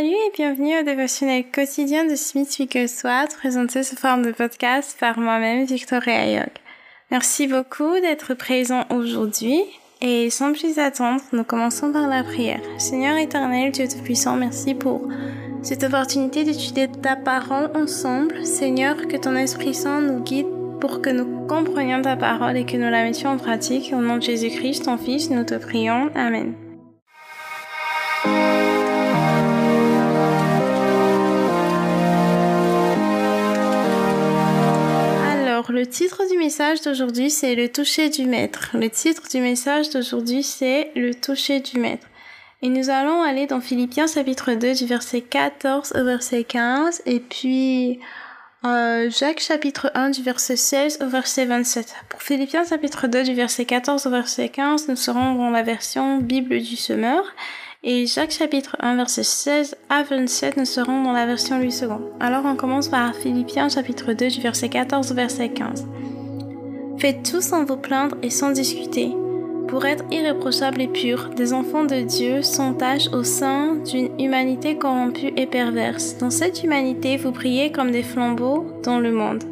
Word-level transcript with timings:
Salut 0.00 0.14
et 0.14 0.32
bienvenue 0.34 0.80
au 0.80 0.82
dévotionnel 0.82 1.44
quotidien 1.54 2.06
de 2.06 2.14
Smith 2.14 2.56
Wigglesworth, 2.58 3.36
présenté 3.36 3.82
sous 3.82 3.96
forme 3.96 4.24
de 4.24 4.32
podcast 4.32 4.96
par 4.98 5.18
moi-même, 5.18 5.66
Victoria 5.66 6.22
Ayog. 6.22 6.48
Merci 7.10 7.46
beaucoup 7.46 8.00
d'être 8.00 8.32
présent 8.32 8.86
aujourd'hui 8.88 9.60
et 10.00 10.30
sans 10.30 10.54
plus 10.54 10.78
attendre, 10.78 11.20
nous 11.34 11.44
commençons 11.44 11.92
par 11.92 12.08
la 12.08 12.24
prière. 12.24 12.62
Seigneur 12.78 13.18
éternel, 13.18 13.72
Dieu 13.72 13.88
Tout-Puissant, 13.88 14.36
merci 14.36 14.74
pour 14.74 15.06
cette 15.62 15.84
opportunité 15.84 16.44
d'étudier 16.44 16.88
ta 16.88 17.16
parole 17.16 17.70
ensemble. 17.74 18.46
Seigneur, 18.46 19.06
que 19.06 19.18
ton 19.18 19.36
Esprit 19.36 19.74
Saint 19.74 20.00
nous 20.00 20.22
guide 20.22 20.48
pour 20.80 21.02
que 21.02 21.10
nous 21.10 21.46
comprenions 21.46 22.00
ta 22.00 22.16
parole 22.16 22.56
et 22.56 22.64
que 22.64 22.78
nous 22.78 22.90
la 22.90 23.02
mettions 23.02 23.28
en 23.28 23.36
pratique. 23.36 23.92
Au 23.92 24.00
nom 24.00 24.16
de 24.16 24.22
Jésus-Christ, 24.22 24.86
ton 24.86 24.96
Fils, 24.96 25.28
nous 25.28 25.44
te 25.44 25.56
prions. 25.56 26.08
Amen. 26.14 26.54
Le 35.80 35.86
titre 35.86 36.28
du 36.30 36.36
message 36.36 36.82
d'aujourd'hui, 36.82 37.30
c'est 37.30 37.54
le 37.54 37.70
toucher 37.70 38.10
du 38.10 38.26
maître. 38.26 38.68
Le 38.74 38.90
titre 38.90 39.22
du 39.30 39.40
message 39.40 39.88
d'aujourd'hui, 39.88 40.42
c'est 40.42 40.90
le 40.94 41.14
toucher 41.14 41.60
du 41.60 41.78
maître. 41.78 42.06
Et 42.60 42.68
nous 42.68 42.90
allons 42.90 43.22
aller 43.22 43.46
dans 43.46 43.62
Philippiens 43.62 44.06
chapitre 44.06 44.52
2 44.52 44.74
du 44.74 44.84
verset 44.84 45.22
14 45.22 45.94
au 45.98 46.04
verset 46.04 46.44
15 46.44 47.00
et 47.06 47.20
puis 47.20 47.98
euh, 48.66 49.08
Jacques 49.08 49.40
chapitre 49.40 49.90
1 49.94 50.10
du 50.10 50.22
verset 50.22 50.56
16 50.56 50.98
au 51.00 51.08
verset 51.08 51.46
27. 51.46 51.94
Pour 52.10 52.20
Philippiens 52.20 52.66
chapitre 52.66 53.06
2 53.06 53.22
du 53.22 53.32
verset 53.32 53.64
14 53.64 54.04
au 54.06 54.10
verset 54.10 54.50
15, 54.50 54.86
nous 54.86 54.96
serons 54.96 55.34
dans 55.36 55.48
la 55.48 55.62
version 55.62 56.18
Bible 56.18 56.60
du 56.60 56.76
semeur. 56.76 57.24
Et 57.82 58.04
Jacques 58.04 58.32
chapitre 58.32 58.76
1 58.80 58.96
verset 58.96 59.22
16 59.22 59.76
à 59.88 60.02
27, 60.02 60.58
nous 60.58 60.66
serons 60.66 61.02
dans 61.02 61.12
la 61.12 61.24
version 61.24 61.58
Louis 61.58 61.74
II. 61.80 61.88
Alors 62.20 62.44
on 62.44 62.54
commence 62.54 62.88
par 62.88 63.14
Philippiens 63.14 63.70
chapitre 63.70 64.12
2 64.12 64.28
du 64.28 64.40
verset 64.42 64.68
14 64.68 65.10
au 65.10 65.14
verset 65.14 65.48
15. 65.48 65.86
Faites 66.98 67.30
tout 67.30 67.40
sans 67.40 67.64
vous 67.64 67.78
plaindre 67.78 68.16
et 68.22 68.28
sans 68.28 68.50
discuter 68.50 69.14
pour 69.66 69.86
être 69.86 70.04
irréprochables 70.10 70.82
et 70.82 70.88
purs, 70.88 71.30
des 71.30 71.54
enfants 71.54 71.84
de 71.84 72.02
Dieu 72.02 72.42
sans 72.42 72.74
tâche 72.74 73.08
au 73.14 73.22
sein 73.22 73.76
d'une 73.76 74.10
humanité 74.20 74.76
corrompue 74.76 75.32
et 75.36 75.46
perverse. 75.46 76.18
Dans 76.18 76.30
cette 76.30 76.62
humanité, 76.62 77.16
vous 77.16 77.32
priez 77.32 77.72
comme 77.72 77.92
des 77.92 78.02
flambeaux 78.02 78.66
dans 78.82 78.98
le 78.98 79.12
monde. 79.12 79.44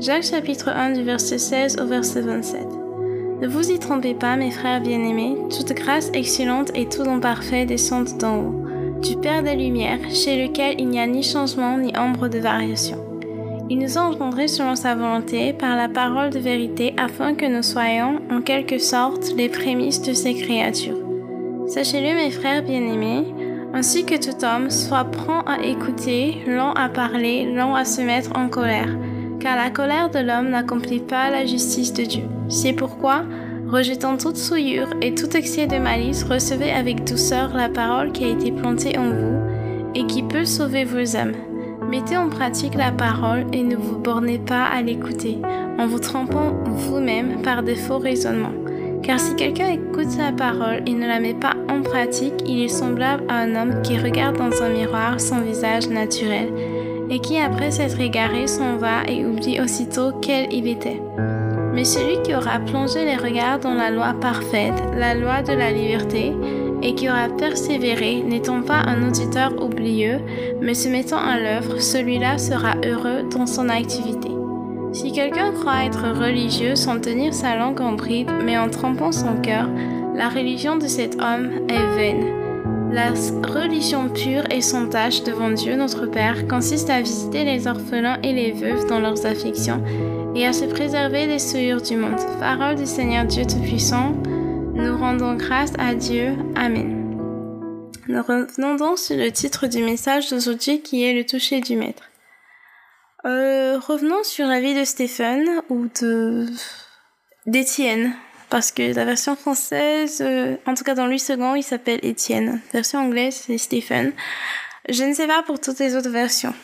Jacques 0.00 0.24
chapitre 0.24 0.70
1 0.70 0.94
du 0.94 1.02
verset 1.04 1.38
16 1.38 1.78
au 1.78 1.86
verset 1.86 2.22
27. 2.22 2.79
Ne 3.40 3.48
vous 3.48 3.70
y 3.70 3.78
trompez 3.78 4.12
pas, 4.12 4.36
mes 4.36 4.50
frères 4.50 4.82
bien-aimés, 4.82 5.34
toute 5.48 5.72
grâce 5.72 6.10
excellente 6.12 6.70
et 6.74 6.86
tout 6.86 7.04
don 7.04 7.20
parfait 7.20 7.64
descendent 7.64 8.18
d'en 8.18 8.36
haut, 8.36 8.64
du 9.00 9.16
Père 9.16 9.42
des 9.42 9.56
Lumières, 9.56 10.10
chez 10.10 10.46
lequel 10.46 10.78
il 10.78 10.88
n'y 10.88 11.00
a 11.00 11.06
ni 11.06 11.22
changement 11.22 11.78
ni 11.78 11.90
ombre 11.96 12.28
de 12.28 12.38
variation. 12.38 12.98
Il 13.70 13.78
nous 13.78 13.96
a 13.96 14.02
engendrés 14.02 14.48
selon 14.48 14.76
sa 14.76 14.94
volonté 14.94 15.54
par 15.54 15.74
la 15.74 15.88
parole 15.88 16.28
de 16.28 16.38
vérité 16.38 16.92
afin 16.98 17.34
que 17.34 17.46
nous 17.46 17.62
soyons, 17.62 18.20
en 18.30 18.42
quelque 18.42 18.78
sorte, 18.78 19.32
les 19.38 19.48
prémices 19.48 20.02
de 20.02 20.12
ses 20.12 20.34
créatures. 20.34 20.98
Sachez-le, 21.66 22.14
mes 22.14 22.30
frères 22.30 22.62
bien-aimés, 22.62 23.24
ainsi 23.72 24.04
que 24.04 24.16
tout 24.16 24.44
homme 24.44 24.68
soit 24.68 25.04
prompt 25.04 25.44
à 25.46 25.64
écouter, 25.64 26.42
lent 26.46 26.74
à 26.74 26.90
parler, 26.90 27.50
lent 27.54 27.74
à 27.74 27.86
se 27.86 28.02
mettre 28.02 28.36
en 28.36 28.48
colère, 28.48 28.94
car 29.40 29.56
la 29.56 29.70
colère 29.70 30.10
de 30.10 30.18
l'homme 30.18 30.50
n'accomplit 30.50 31.00
pas 31.00 31.30
la 31.30 31.46
justice 31.46 31.92
de 31.92 32.04
Dieu. 32.04 32.22
C'est 32.48 32.74
pourquoi, 32.74 33.22
rejetant 33.68 34.16
toute 34.16 34.36
souillure 34.36 34.88
et 35.00 35.14
tout 35.14 35.34
excès 35.36 35.66
de 35.66 35.78
malice, 35.78 36.24
recevez 36.24 36.70
avec 36.70 37.04
douceur 37.04 37.56
la 37.56 37.68
parole 37.68 38.12
qui 38.12 38.24
a 38.24 38.28
été 38.28 38.52
plantée 38.52 38.98
en 38.98 39.10
vous 39.10 39.40
et 39.94 40.06
qui 40.06 40.22
peut 40.22 40.44
sauver 40.44 40.84
vos 40.84 41.16
âmes. 41.16 41.34
Mettez 41.88 42.16
en 42.16 42.28
pratique 42.28 42.74
la 42.74 42.92
parole 42.92 43.46
et 43.52 43.62
ne 43.62 43.74
vous 43.74 43.98
bornez 43.98 44.38
pas 44.38 44.64
à 44.64 44.82
l'écouter, 44.82 45.38
en 45.78 45.86
vous 45.86 45.98
trompant 45.98 46.52
vous-même 46.66 47.42
par 47.42 47.62
de 47.62 47.74
faux 47.74 47.98
raisonnements. 47.98 48.52
Car 49.02 49.18
si 49.18 49.34
quelqu'un 49.34 49.70
écoute 49.70 50.16
la 50.18 50.30
parole 50.30 50.82
et 50.86 50.92
ne 50.92 51.06
la 51.06 51.18
met 51.18 51.34
pas 51.34 51.54
en 51.68 51.82
pratique, 51.82 52.34
il 52.46 52.62
est 52.62 52.68
semblable 52.68 53.24
à 53.28 53.38
un 53.38 53.56
homme 53.56 53.82
qui 53.82 53.98
regarde 53.98 54.36
dans 54.36 54.62
un 54.62 54.68
miroir 54.68 55.20
son 55.20 55.40
visage 55.40 55.88
naturel 55.88 56.52
et 57.10 57.18
qui, 57.18 57.38
après 57.38 57.70
s'être 57.70 58.00
égaré, 58.00 58.46
s'en 58.46 58.76
va 58.76 59.02
et 59.06 59.26
oublie 59.26 59.60
aussitôt 59.60 60.12
quel 60.22 60.52
il 60.52 60.68
était. 60.68 61.02
Mais 61.74 61.84
celui 61.84 62.22
qui 62.22 62.34
aura 62.34 62.60
plongé 62.60 63.04
les 63.04 63.16
regards 63.16 63.58
dans 63.58 63.74
la 63.74 63.90
loi 63.90 64.14
parfaite, 64.20 64.82
la 64.96 65.14
loi 65.14 65.42
de 65.42 65.52
la 65.52 65.70
liberté, 65.72 66.32
et 66.82 66.94
qui 66.94 67.08
aura 67.08 67.28
persévéré, 67.28 68.22
n'étant 68.22 68.62
pas 68.62 68.82
un 68.86 69.06
auditeur 69.06 69.52
oublieux, 69.62 70.20
mais 70.60 70.74
se 70.74 70.88
mettant 70.88 71.18
à 71.18 71.38
l'œuvre, 71.38 71.80
celui-là 71.80 72.38
sera 72.38 72.74
heureux 72.84 73.28
dans 73.30 73.46
son 73.46 73.68
activité. 73.68 74.30
Si 74.92 75.12
quelqu'un 75.12 75.52
croit 75.52 75.84
être 75.84 76.18
religieux 76.18 76.74
sans 76.74 77.00
tenir 77.00 77.34
sa 77.34 77.56
langue 77.56 77.80
en 77.80 77.92
bride, 77.92 78.30
mais 78.44 78.58
en 78.58 78.68
trempant 78.68 79.12
son 79.12 79.36
cœur, 79.40 79.68
la 80.14 80.28
religion 80.28 80.76
de 80.76 80.86
cet 80.86 81.14
homme 81.14 81.50
est 81.68 81.96
vaine. 81.96 82.39
La 82.92 83.10
religion 83.10 84.08
pure 84.08 84.50
et 84.50 84.60
sans 84.60 84.88
tâche 84.88 85.22
devant 85.22 85.50
Dieu 85.50 85.76
notre 85.76 86.06
Père 86.06 86.48
consiste 86.48 86.90
à 86.90 87.00
visiter 87.00 87.44
les 87.44 87.68
orphelins 87.68 88.20
et 88.22 88.32
les 88.32 88.50
veuves 88.50 88.88
dans 88.88 88.98
leurs 88.98 89.26
afflictions 89.26 89.80
et 90.34 90.44
à 90.44 90.52
se 90.52 90.64
préserver 90.64 91.28
des 91.28 91.38
souillures 91.38 91.82
du 91.82 91.94
monde. 91.94 92.18
Parole 92.40 92.74
du 92.74 92.86
Seigneur 92.86 93.26
Dieu 93.26 93.44
Tout-Puissant, 93.44 94.12
nous 94.74 94.98
rendons 94.98 95.34
grâce 95.34 95.72
à 95.78 95.94
Dieu. 95.94 96.34
Amen. 96.56 97.16
Nous 98.08 98.22
revenons 98.22 98.74
donc 98.74 98.98
sur 98.98 99.16
le 99.16 99.30
titre 99.30 99.68
du 99.68 99.84
message 99.84 100.28
d'aujourd'hui 100.30 100.82
qui 100.82 101.04
est 101.04 101.14
le 101.14 101.24
toucher 101.24 101.60
du 101.60 101.76
maître. 101.76 102.02
Euh, 103.24 103.78
revenons 103.78 104.24
sur 104.24 104.48
la 104.48 104.60
vie 104.60 104.74
de 104.74 104.84
Stephen 104.84 105.46
ou 105.68 105.86
de 106.00 106.46
d'Étienne 107.46 108.14
parce 108.50 108.72
que 108.72 108.94
la 108.94 109.04
version 109.04 109.36
française, 109.36 110.20
euh, 110.20 110.56
en 110.66 110.74
tout 110.74 110.84
cas 110.84 110.94
dans 110.94 111.06
lui 111.06 111.18
second, 111.18 111.54
il 111.54 111.62
s'appelle 111.62 112.00
Étienne. 112.02 112.60
Version 112.72 112.98
anglaise, 112.98 113.44
c'est 113.46 113.58
Stephen. 113.58 114.12
Je 114.88 115.04
ne 115.04 115.12
sais 115.12 115.26
pas 115.26 115.42
pour 115.42 115.60
toutes 115.60 115.78
les 115.78 115.94
autres 115.94 116.10
versions. 116.10 116.54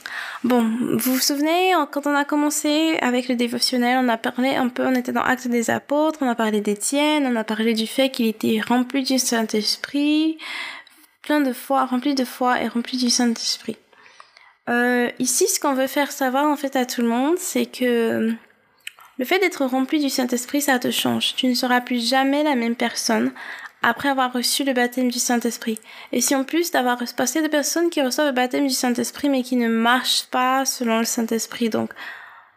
Bon, 0.42 0.62
vous 0.62 1.12
vous 1.14 1.20
souvenez, 1.20 1.72
quand 1.92 2.06
on 2.06 2.14
a 2.14 2.24
commencé 2.24 2.98
avec 3.00 3.28
le 3.28 3.36
dévotionnel, 3.36 3.98
on 4.02 4.08
a 4.08 4.16
parlé 4.16 4.56
un 4.56 4.68
peu, 4.68 4.86
on 4.86 4.94
était 4.94 5.12
dans 5.12 5.22
Acte 5.22 5.48
des 5.48 5.70
Apôtres, 5.70 6.18
on 6.22 6.28
a 6.28 6.34
parlé 6.34 6.60
d'Étienne, 6.60 7.26
on 7.26 7.36
a 7.36 7.44
parlé 7.44 7.74
du 7.74 7.86
fait 7.86 8.10
qu'il 8.10 8.26
était 8.26 8.60
rempli 8.66 9.02
du 9.02 9.18
Saint-Esprit, 9.18 10.38
plein 11.22 11.40
de 11.40 11.52
foi, 11.52 11.84
rempli 11.84 12.14
de 12.14 12.24
foi 12.24 12.60
et 12.62 12.68
rempli 12.68 12.96
du 12.96 13.10
Saint-Esprit. 13.10 13.76
Euh, 14.68 15.10
ici, 15.18 15.46
ce 15.46 15.60
qu'on 15.60 15.74
veut 15.74 15.86
faire 15.86 16.10
savoir 16.10 16.46
en 16.46 16.56
fait 16.56 16.74
à 16.74 16.86
tout 16.86 17.02
le 17.02 17.08
monde, 17.08 17.36
c'est 17.38 17.66
que 17.66 18.32
le 19.18 19.24
fait 19.24 19.38
d'être 19.38 19.64
rempli 19.64 19.98
du 19.98 20.10
Saint-Esprit, 20.10 20.60
ça 20.60 20.78
te 20.78 20.90
change. 20.90 21.34
Tu 21.36 21.46
ne 21.46 21.54
seras 21.54 21.80
plus 21.80 22.06
jamais 22.06 22.42
la 22.42 22.54
même 22.54 22.76
personne 22.76 23.32
après 23.82 24.08
avoir 24.08 24.32
reçu 24.32 24.64
le 24.64 24.72
baptême 24.72 25.10
du 25.10 25.18
Saint-Esprit. 25.18 25.78
Et 26.12 26.20
si 26.20 26.34
en 26.34 26.44
plus 26.44 26.70
d'avoir 26.70 26.98
passé 27.16 27.40
des 27.40 27.48
personnes 27.48 27.90
qui 27.90 28.02
reçoivent 28.02 28.28
le 28.28 28.32
baptême 28.32 28.66
du 28.66 28.74
Saint-Esprit 28.74 29.28
mais 29.28 29.42
qui 29.42 29.56
ne 29.56 29.68
marchent 29.68 30.26
pas 30.26 30.64
selon 30.64 30.98
le 30.98 31.04
Saint-Esprit, 31.04 31.68
donc 31.68 31.90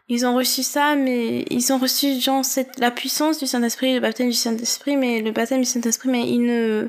ils 0.08 0.26
ont 0.26 0.34
reçu 0.34 0.64
ça, 0.64 0.96
mais 0.96 1.44
ils 1.50 1.72
ont 1.72 1.78
reçu 1.78 2.20
genre 2.20 2.44
la 2.78 2.90
puissance 2.90 3.38
du 3.38 3.46
Saint-Esprit, 3.46 3.94
le 3.94 4.00
baptême 4.00 4.28
du 4.28 4.36
Saint-Esprit, 4.36 4.96
mais 4.96 5.22
le 5.22 5.30
baptême 5.30 5.60
du 5.60 5.66
Saint-Esprit, 5.66 6.08
mais 6.08 6.28
ils 6.28 6.42
ne 6.42 6.88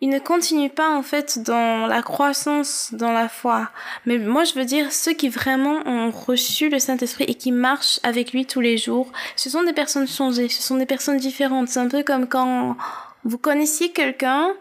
ils 0.00 0.08
ne 0.08 0.18
continuent 0.20 0.70
pas 0.70 0.90
en 0.90 1.02
fait 1.02 1.40
dans 1.40 1.86
la 1.86 2.02
croissance 2.02 2.90
dans 2.92 3.10
la 3.10 3.28
foi. 3.28 3.68
Mais 4.06 4.18
moi 4.18 4.44
je 4.44 4.54
veux 4.54 4.64
dire 4.64 4.92
ceux 4.92 5.12
qui 5.12 5.28
vraiment 5.28 5.80
ont 5.86 6.10
reçu 6.10 6.68
le 6.68 6.78
Saint-Esprit 6.78 7.24
et 7.24 7.34
qui 7.34 7.50
marchent 7.50 7.98
avec 8.04 8.32
lui 8.32 8.46
tous 8.46 8.60
les 8.60 8.78
jours, 8.78 9.10
ce 9.34 9.50
sont 9.50 9.64
des 9.64 9.72
personnes 9.72 10.06
changées, 10.06 10.48
ce 10.48 10.62
sont 10.62 10.76
des 10.76 10.86
personnes 10.86 11.18
différentes. 11.18 11.68
C'est 11.68 11.80
un 11.80 11.88
peu 11.88 12.04
comme 12.04 12.28
quand 12.28 12.76
vous 13.24 13.38
connaissiez 13.38 13.90
quelqu'un 13.90 14.54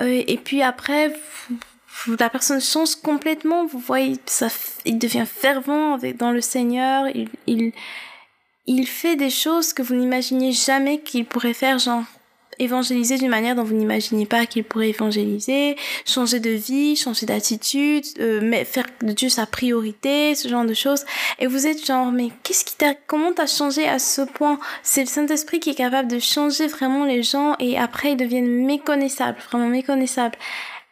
euh, 0.00 0.22
et 0.26 0.36
puis 0.36 0.62
après 0.62 1.14
la 2.18 2.30
personne 2.30 2.60
change 2.60 2.96
complètement 2.96 3.66
vous 3.66 3.78
voyez 3.78 4.16
ça 4.26 4.48
il 4.84 4.98
devient 4.98 5.26
fervent 5.26 5.98
dans 6.18 6.32
le 6.32 6.40
Seigneur 6.40 7.06
il, 7.14 7.28
il 7.46 7.72
il 8.66 8.86
fait 8.86 9.16
des 9.16 9.30
choses 9.30 9.72
que 9.72 9.82
vous 9.82 9.94
n'imaginiez 9.94 10.52
jamais 10.52 11.00
qu'il 11.00 11.26
pourrait 11.26 11.54
faire 11.54 11.78
genre 11.78 12.04
évangéliser 12.62 13.18
d'une 13.18 13.28
manière 13.28 13.54
dont 13.54 13.64
vous 13.64 13.74
n'imaginez 13.74 14.26
pas 14.26 14.46
qu'il 14.46 14.64
pourrait 14.64 14.90
évangéliser, 14.90 15.76
changer 16.06 16.40
de 16.40 16.50
vie, 16.50 16.96
changer 16.96 17.26
d'attitude, 17.26 18.04
euh, 18.20 18.64
faire 18.64 18.86
de 19.02 19.12
Dieu 19.12 19.28
sa 19.28 19.46
priorité, 19.46 20.34
ce 20.34 20.48
genre 20.48 20.64
de 20.64 20.74
choses. 20.74 21.04
Et 21.38 21.46
vous 21.46 21.66
êtes 21.66 21.84
genre, 21.84 22.12
mais 22.12 22.28
qu'est-ce 22.42 22.64
qui 22.64 22.76
t'a, 22.76 22.94
comment 23.06 23.32
t'as 23.32 23.46
changé 23.46 23.88
à 23.88 23.98
ce 23.98 24.22
point? 24.22 24.58
C'est 24.82 25.02
le 25.02 25.06
Saint-Esprit 25.06 25.60
qui 25.60 25.70
est 25.70 25.74
capable 25.74 26.08
de 26.08 26.18
changer 26.18 26.66
vraiment 26.66 27.04
les 27.04 27.22
gens 27.22 27.56
et 27.58 27.78
après 27.78 28.12
ils 28.12 28.16
deviennent 28.16 28.64
méconnaissables, 28.66 29.38
vraiment 29.50 29.68
méconnaissables. 29.68 30.36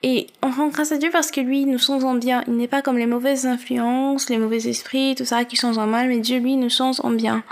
Et 0.02 0.28
on 0.42 0.50
rend 0.50 0.68
grâce 0.68 0.92
à 0.92 0.96
Dieu 0.96 1.10
parce 1.12 1.30
que 1.30 1.40
lui 1.40 1.66
nous 1.66 1.78
change 1.78 2.04
en 2.04 2.14
bien. 2.14 2.42
Il 2.46 2.56
n'est 2.56 2.68
pas 2.68 2.80
comme 2.80 2.96
les 2.96 3.06
mauvaises 3.06 3.46
influences, 3.46 4.30
les 4.30 4.38
mauvais 4.38 4.66
esprits, 4.68 5.14
tout 5.14 5.26
ça 5.26 5.44
qui 5.44 5.56
change 5.56 5.76
en 5.76 5.86
mal, 5.86 6.08
mais 6.08 6.18
Dieu 6.18 6.38
lui 6.38 6.56
nous 6.56 6.70
change 6.70 7.00
en 7.04 7.10
bien. 7.10 7.42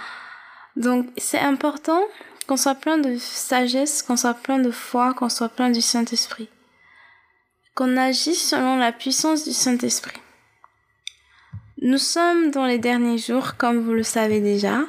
Donc 0.76 1.06
c'est 1.16 1.40
important 1.40 2.00
qu'on 2.48 2.56
soit 2.56 2.74
plein 2.74 2.96
de 2.96 3.18
sagesse, 3.18 4.02
qu'on 4.02 4.16
soit 4.16 4.34
plein 4.34 4.58
de 4.58 4.70
foi, 4.70 5.12
qu'on 5.12 5.28
soit 5.28 5.50
plein 5.50 5.70
du 5.70 5.82
Saint-Esprit. 5.82 6.48
qu'on 7.74 7.96
agisse 7.96 8.48
selon 8.48 8.76
la 8.76 8.90
puissance 8.90 9.44
du 9.44 9.52
Saint-Esprit. 9.52 10.20
Nous 11.80 11.98
sommes 11.98 12.50
dans 12.50 12.66
les 12.66 12.78
derniers 12.78 13.18
jours, 13.18 13.56
comme 13.56 13.78
vous 13.78 13.92
le 13.92 14.02
savez 14.02 14.40
déjà, 14.40 14.80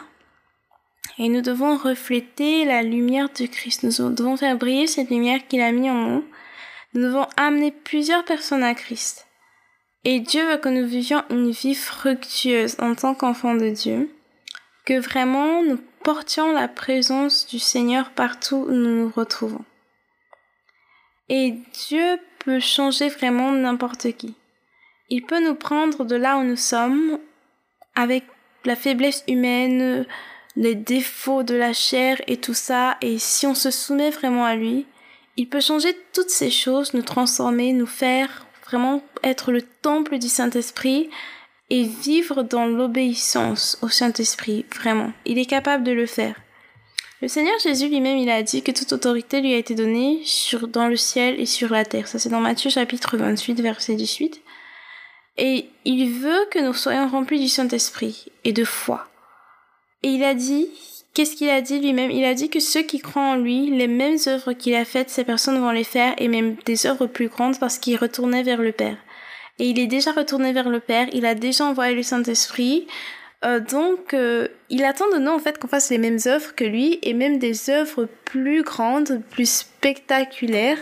et 1.20 1.30
nous 1.30 1.42
devons 1.42 1.78
refléter 1.78 2.66
la 2.66 2.82
lumière 2.82 3.30
de 3.30 3.46
Christ. 3.46 3.84
Nous 3.84 4.10
devons 4.10 4.38
faire 4.38 4.58
briller 4.58 4.88
cette 4.88 5.12
lumière 5.12 5.46
qu'il 5.48 5.62
a 5.62 5.72
mis 5.72 5.92
en 5.92 6.08
nous. 6.08 6.26
Nous 6.96 7.02
devons 7.04 7.28
amener 7.38 7.72
plusieurs 7.72 8.26
personnes 8.26 8.64
à 8.64 8.74
Christ. 8.74 9.28
Et 10.04 10.20
Dieu 10.20 10.50
veut 10.50 10.58
que 10.58 10.70
nous 10.70 10.88
vivions 10.88 11.24
une 11.30 11.52
vie 11.52 11.76
fructueuse 11.76 12.76
en 12.80 12.96
tant 12.96 13.14
qu'enfants 13.14 13.54
de 13.56 13.70
Dieu, 13.70 14.10
que 14.86 14.98
vraiment 15.00 15.62
nous 15.62 15.78
portions 16.04 16.52
la 16.52 16.68
présence 16.68 17.48
du 17.48 17.60
Seigneur 17.60 18.12
partout 18.12 18.66
où 18.68 18.72
nous 18.72 19.04
nous 19.04 19.12
retrouvons. 19.16 19.64
Et 21.30 21.56
Dieu 21.88 22.20
peut 22.40 22.60
changer 22.60 23.10
vraiment 23.10 23.52
n'importe 23.52 24.12
qui. 24.14 24.36
Il 25.10 25.26
peut 25.26 25.44
nous 25.44 25.56
prendre 25.56 26.06
de 26.06 26.16
là 26.16 26.38
où 26.38 26.44
nous 26.44 26.56
sommes, 26.56 27.20
avec 27.96 28.24
la 28.66 28.76
faiblesse 28.76 29.24
humaine, 29.28 30.06
les 30.56 30.76
défauts 30.76 31.44
de 31.44 31.56
la 31.56 31.74
chair 31.74 32.22
et 32.28 32.38
tout 32.38 32.54
ça, 32.54 32.98
et 33.02 33.18
si 33.18 33.48
on 33.48 33.56
se 33.56 33.72
soumet 33.72 34.10
vraiment 34.10 34.46
à 34.46 34.56
lui, 34.56 34.86
il 35.38 35.48
peut 35.48 35.62
changer 35.62 35.96
toutes 36.14 36.30
ces 36.30 36.52
choses, 36.52 36.94
nous 36.94 37.02
transformer, 37.02 37.72
nous 37.72 37.86
faire 37.86 38.46
vraiment 38.66 39.02
être 39.24 39.52
le 39.52 39.62
temple 39.62 40.20
du 40.20 40.28
Saint-Esprit 40.28 41.10
et 41.70 41.84
vivre 41.84 42.44
dans 42.44 42.66
l'obéissance 42.66 43.78
au 43.82 43.90
Saint-Esprit, 43.90 44.66
vraiment. 44.76 45.12
Il 45.26 45.38
est 45.38 45.46
capable 45.46 45.84
de 45.84 45.92
le 45.92 46.06
faire. 46.06 46.36
Le 47.22 47.28
Seigneur 47.28 47.60
Jésus 47.62 47.90
lui-même, 47.90 48.18
il 48.18 48.30
a 48.30 48.42
dit 48.44 48.62
que 48.64 48.72
toute 48.72 48.94
autorité 48.94 49.42
lui 49.42 49.54
a 49.54 49.58
été 49.58 49.76
donnée 49.76 50.22
sur, 50.24 50.68
dans 50.68 50.88
le 50.88 50.96
ciel 50.96 51.40
et 51.40 51.46
sur 51.46 51.70
la 51.70 51.84
terre. 51.84 52.08
Ça, 52.08 52.18
c'est 52.18 52.30
dans 52.30 52.40
Matthieu 52.40 52.70
chapitre 52.70 53.18
28, 53.18 53.60
verset 53.62 53.96
18. 53.96 54.42
Et 55.38 55.70
il 55.86 56.12
veut 56.12 56.48
que 56.50 56.60
nous 56.60 56.74
soyons 56.74 57.08
remplis 57.08 57.40
du 57.40 57.50
Saint-Esprit 57.50 58.32
et 58.46 58.54
de 58.54 58.64
foi. 58.64 59.06
Et 60.02 60.10
il 60.10 60.24
a 60.24 60.34
dit, 60.34 60.70
qu'est-ce 61.14 61.36
qu'il 61.36 61.50
a 61.50 61.62
dit 61.62 61.80
lui-même? 61.80 62.10
Il 62.10 62.24
a 62.24 62.34
dit 62.34 62.50
que 62.50 62.62
ceux 62.62 62.84
qui 62.84 63.00
croient 63.00 63.22
en 63.22 63.36
lui, 63.36 63.70
les 63.70 63.88
mêmes 63.88 64.18
œuvres 64.28 64.54
qu'il 64.54 64.76
a 64.76 64.86
faites, 64.86 65.10
ces 65.10 65.26
personnes 65.26 65.60
vont 65.60 65.72
les 65.72 65.84
faire 65.84 66.16
et 66.18 66.30
même 66.30 66.56
des 66.66 66.86
œuvres 66.86 67.06
plus 67.06 67.28
grandes 67.28 67.60
parce 67.60 67.78
qu'il 67.78 67.98
retournait 67.98 68.44
vers 68.44 68.62
le 68.62 68.72
Père 68.72 68.98
et 69.60 69.66
il 69.66 69.80
est 69.80 69.88
déjà 69.88 70.14
retourné 70.14 70.54
vers 70.54 70.70
le 70.70 70.80
Père, 70.80 71.08
il 71.12 71.26
a 71.26 71.36
déjà 71.36 71.66
envoyé 71.66 71.94
le 71.94 72.04
Saint-Esprit. 72.04 72.88
Euh, 73.44 73.60
donc, 73.60 74.14
euh, 74.14 74.48
il 74.70 74.86
attend 74.86 75.10
de 75.12 75.18
nous 75.18 75.32
en 75.32 75.40
fait 75.40 75.58
qu'on 75.60 75.68
fasse 75.68 75.90
les 75.90 75.98
mêmes 75.98 76.20
œuvres 76.26 76.56
que 76.56 76.64
lui 76.64 77.00
et 77.04 77.14
même 77.14 77.40
des 77.40 77.70
œuvres 77.70 78.08
plus 78.26 78.64
grandes, 78.64 79.22
plus 79.30 79.50
spectaculaires, 79.50 80.80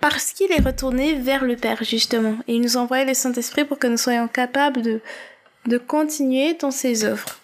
parce 0.00 0.32
qu'il 0.32 0.52
est 0.52 0.60
retourné 0.60 1.14
vers 1.16 1.44
le 1.44 1.56
Père 1.56 1.82
justement. 1.82 2.36
Et 2.46 2.54
il 2.54 2.60
nous 2.60 2.76
a 2.76 2.80
envoyé 2.80 3.04
le 3.04 3.14
Saint-Esprit 3.14 3.64
pour 3.64 3.80
que 3.80 3.88
nous 3.88 3.96
soyons 3.96 4.28
capables 4.28 4.82
de, 4.82 5.78
continuer 5.78 6.54
dans 6.54 6.70
ses 6.70 7.04
œuvres. 7.04 7.36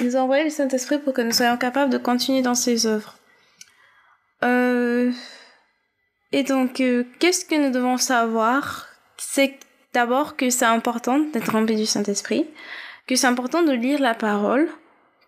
Il 0.00 0.06
nous 0.06 0.16
a 0.16 0.20
envoyé 0.20 0.42
le 0.42 0.50
Saint-Esprit 0.50 0.98
pour 0.98 1.12
que 1.12 1.22
nous 1.22 1.32
soyons 1.32 1.56
capables 1.56 1.92
de 1.92 1.98
continuer 1.98 2.42
dans 2.42 2.56
ses 2.56 2.86
œuvres. 2.86 3.16
Euh... 4.42 5.12
Et 6.32 6.42
donc, 6.42 6.82
qu'est-ce 7.20 7.44
que 7.44 7.54
nous 7.54 7.70
devons 7.70 7.96
savoir 7.96 8.88
c'est 9.30 9.58
d'abord 9.92 10.36
que 10.36 10.50
c'est 10.50 10.64
important 10.64 11.18
d'être 11.18 11.52
rempli 11.52 11.76
du 11.76 11.86
Saint-Esprit, 11.86 12.46
que 13.06 13.16
c'est 13.16 13.26
important 13.26 13.62
de 13.62 13.72
lire 13.72 14.00
la 14.00 14.14
parole 14.14 14.68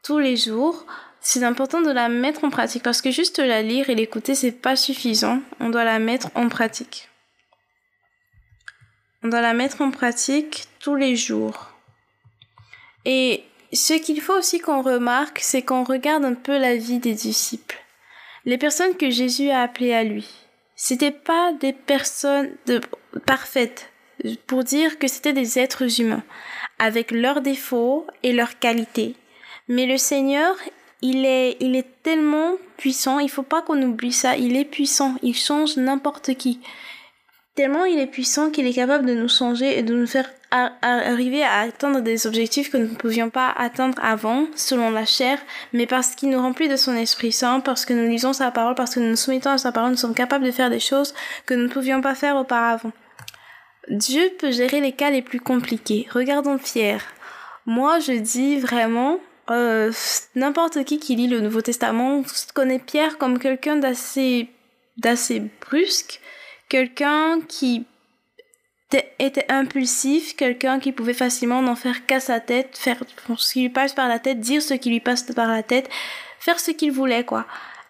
tous 0.02 0.18
les 0.18 0.36
jours. 0.36 0.86
C'est 1.20 1.42
important 1.42 1.80
de 1.80 1.90
la 1.90 2.08
mettre 2.08 2.44
en 2.44 2.50
pratique 2.50 2.82
parce 2.82 3.02
que 3.02 3.10
juste 3.10 3.38
la 3.38 3.62
lire 3.62 3.90
et 3.90 3.94
l'écouter, 3.94 4.34
c'est 4.34 4.52
pas 4.52 4.76
suffisant. 4.76 5.40
On 5.58 5.70
doit 5.70 5.84
la 5.84 5.98
mettre 5.98 6.30
en 6.34 6.48
pratique. 6.48 7.08
On 9.24 9.28
doit 9.28 9.40
la 9.40 9.54
mettre 9.54 9.80
en 9.80 9.90
pratique 9.90 10.66
tous 10.78 10.94
les 10.94 11.16
jours. 11.16 11.72
Et 13.04 13.44
ce 13.72 13.94
qu'il 13.94 14.20
faut 14.20 14.38
aussi 14.38 14.60
qu'on 14.60 14.82
remarque, 14.82 15.40
c'est 15.42 15.62
qu'on 15.62 15.84
regarde 15.84 16.24
un 16.24 16.34
peu 16.34 16.58
la 16.58 16.76
vie 16.76 17.00
des 17.00 17.14
disciples. 17.14 17.78
Les 18.44 18.58
personnes 18.58 18.96
que 18.96 19.10
Jésus 19.10 19.50
a 19.50 19.62
appelées 19.62 19.94
à 19.94 20.04
lui. 20.04 20.28
C'était 20.76 21.10
pas 21.10 21.52
des 21.54 21.72
personnes 21.72 22.50
de, 22.66 22.80
parfaites 23.24 23.90
pour 24.46 24.64
dire 24.64 24.98
que 24.98 25.08
c'était 25.08 25.32
des 25.32 25.58
êtres 25.58 26.00
humains, 26.00 26.22
avec 26.78 27.10
leurs 27.10 27.40
défauts 27.40 28.06
et 28.22 28.32
leurs 28.32 28.58
qualités. 28.58 29.14
Mais 29.68 29.86
le 29.86 29.98
Seigneur, 29.98 30.56
il 31.02 31.26
est, 31.26 31.56
il 31.60 31.76
est 31.76 32.02
tellement 32.02 32.52
puissant, 32.76 33.18
il 33.18 33.28
faut 33.28 33.42
pas 33.42 33.62
qu'on 33.62 33.82
oublie 33.82 34.12
ça, 34.12 34.36
il 34.36 34.56
est 34.56 34.64
puissant, 34.64 35.16
il 35.22 35.34
change 35.34 35.76
n'importe 35.76 36.34
qui. 36.34 36.60
Tellement 37.54 37.86
il 37.86 37.98
est 37.98 38.06
puissant 38.06 38.50
qu'il 38.50 38.66
est 38.66 38.74
capable 38.74 39.06
de 39.06 39.14
nous 39.14 39.28
changer 39.28 39.78
et 39.78 39.82
de 39.82 39.94
nous 39.94 40.06
faire 40.06 40.30
arriver 40.50 41.42
à 41.42 41.60
atteindre 41.60 42.00
des 42.00 42.26
objectifs 42.26 42.70
que 42.70 42.76
nous 42.76 42.88
ne 42.90 42.94
pouvions 42.94 43.30
pas 43.30 43.50
atteindre 43.56 43.98
avant, 44.02 44.46
selon 44.54 44.90
la 44.90 45.04
chair, 45.04 45.38
mais 45.72 45.86
parce 45.86 46.14
qu'il 46.14 46.30
nous 46.30 46.40
remplit 46.40 46.68
de 46.68 46.76
son 46.76 46.94
Esprit 46.94 47.32
Saint, 47.32 47.60
parce 47.60 47.84
que 47.84 47.94
nous 47.94 48.08
lisons 48.08 48.32
sa 48.32 48.50
parole, 48.50 48.74
parce 48.74 48.94
que 48.94 49.00
nous 49.00 49.10
nous 49.10 49.16
soumettons 49.16 49.50
à 49.50 49.58
sa 49.58 49.72
parole, 49.72 49.90
nous 49.90 49.96
sommes 49.96 50.14
capables 50.14 50.44
de 50.44 50.50
faire 50.50 50.70
des 50.70 50.80
choses 50.80 51.14
que 51.46 51.54
nous 51.54 51.64
ne 51.64 51.68
pouvions 51.68 52.00
pas 52.00 52.14
faire 52.14 52.36
auparavant. 52.36 52.92
Dieu 53.88 54.30
peut 54.38 54.50
gérer 54.50 54.80
les 54.80 54.92
cas 54.92 55.10
les 55.10 55.22
plus 55.22 55.40
compliqués. 55.40 56.06
Regardons 56.10 56.58
Pierre. 56.58 57.04
Moi, 57.66 57.98
je 58.00 58.12
dis 58.12 58.58
vraiment, 58.58 59.20
euh, 59.50 59.92
n'importe 60.34 60.84
qui 60.84 60.98
qui 60.98 61.16
lit 61.16 61.28
le 61.28 61.40
Nouveau 61.40 61.60
Testament 61.60 62.22
connaît 62.54 62.78
Pierre 62.78 63.18
comme 63.18 63.38
quelqu'un 63.38 63.76
d'assez, 63.76 64.48
d'assez 64.96 65.42
brusque, 65.60 66.20
quelqu'un 66.68 67.40
qui 67.48 67.84
était 69.18 69.46
impulsif, 69.48 70.36
quelqu'un 70.36 70.78
qui 70.78 70.92
pouvait 70.92 71.12
facilement 71.12 71.60
n'en 71.62 71.74
faire 71.74 72.06
qu'à 72.06 72.20
sa 72.20 72.40
tête, 72.40 72.78
faire 72.78 73.02
ce 73.36 73.52
qui 73.52 73.62
lui 73.62 73.68
passe 73.68 73.94
par 73.94 74.08
la 74.08 74.18
tête, 74.18 74.40
dire 74.40 74.62
ce 74.62 74.74
qui 74.74 74.90
lui 74.90 75.00
passe 75.00 75.22
par 75.22 75.48
la 75.48 75.62
tête, 75.62 75.88
faire 76.38 76.60
ce 76.60 76.70
qu'il 76.70 76.92
voulait, 76.92 77.24
quoi. 77.24 77.46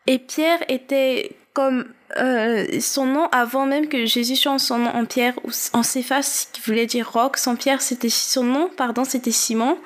Et 0.07 0.19
Pierre 0.19 0.63
était 0.69 1.37
comme 1.53 1.87
euh, 2.19 2.81
son 2.81 3.05
nom 3.05 3.29
avant 3.33 3.67
même 3.67 3.89
que 3.89 4.07
Jésus 4.07 4.37
change 4.37 4.61
son 4.61 4.79
nom 4.79 4.91
en 4.91 5.05
Pierre 5.05 5.35
ou 5.45 5.51
en 5.73 5.83
Céphas 5.83 6.49
qui 6.53 6.61
voulait 6.61 6.87
dire 6.87 7.11
roc 7.11 7.37
son 7.37 7.57
Pierre 7.57 7.83
c'était 7.83 8.09
son 8.09 8.45
nom 8.45 8.71
pardon 8.77 9.05
c'était 9.05 9.33
Simon. 9.33 9.77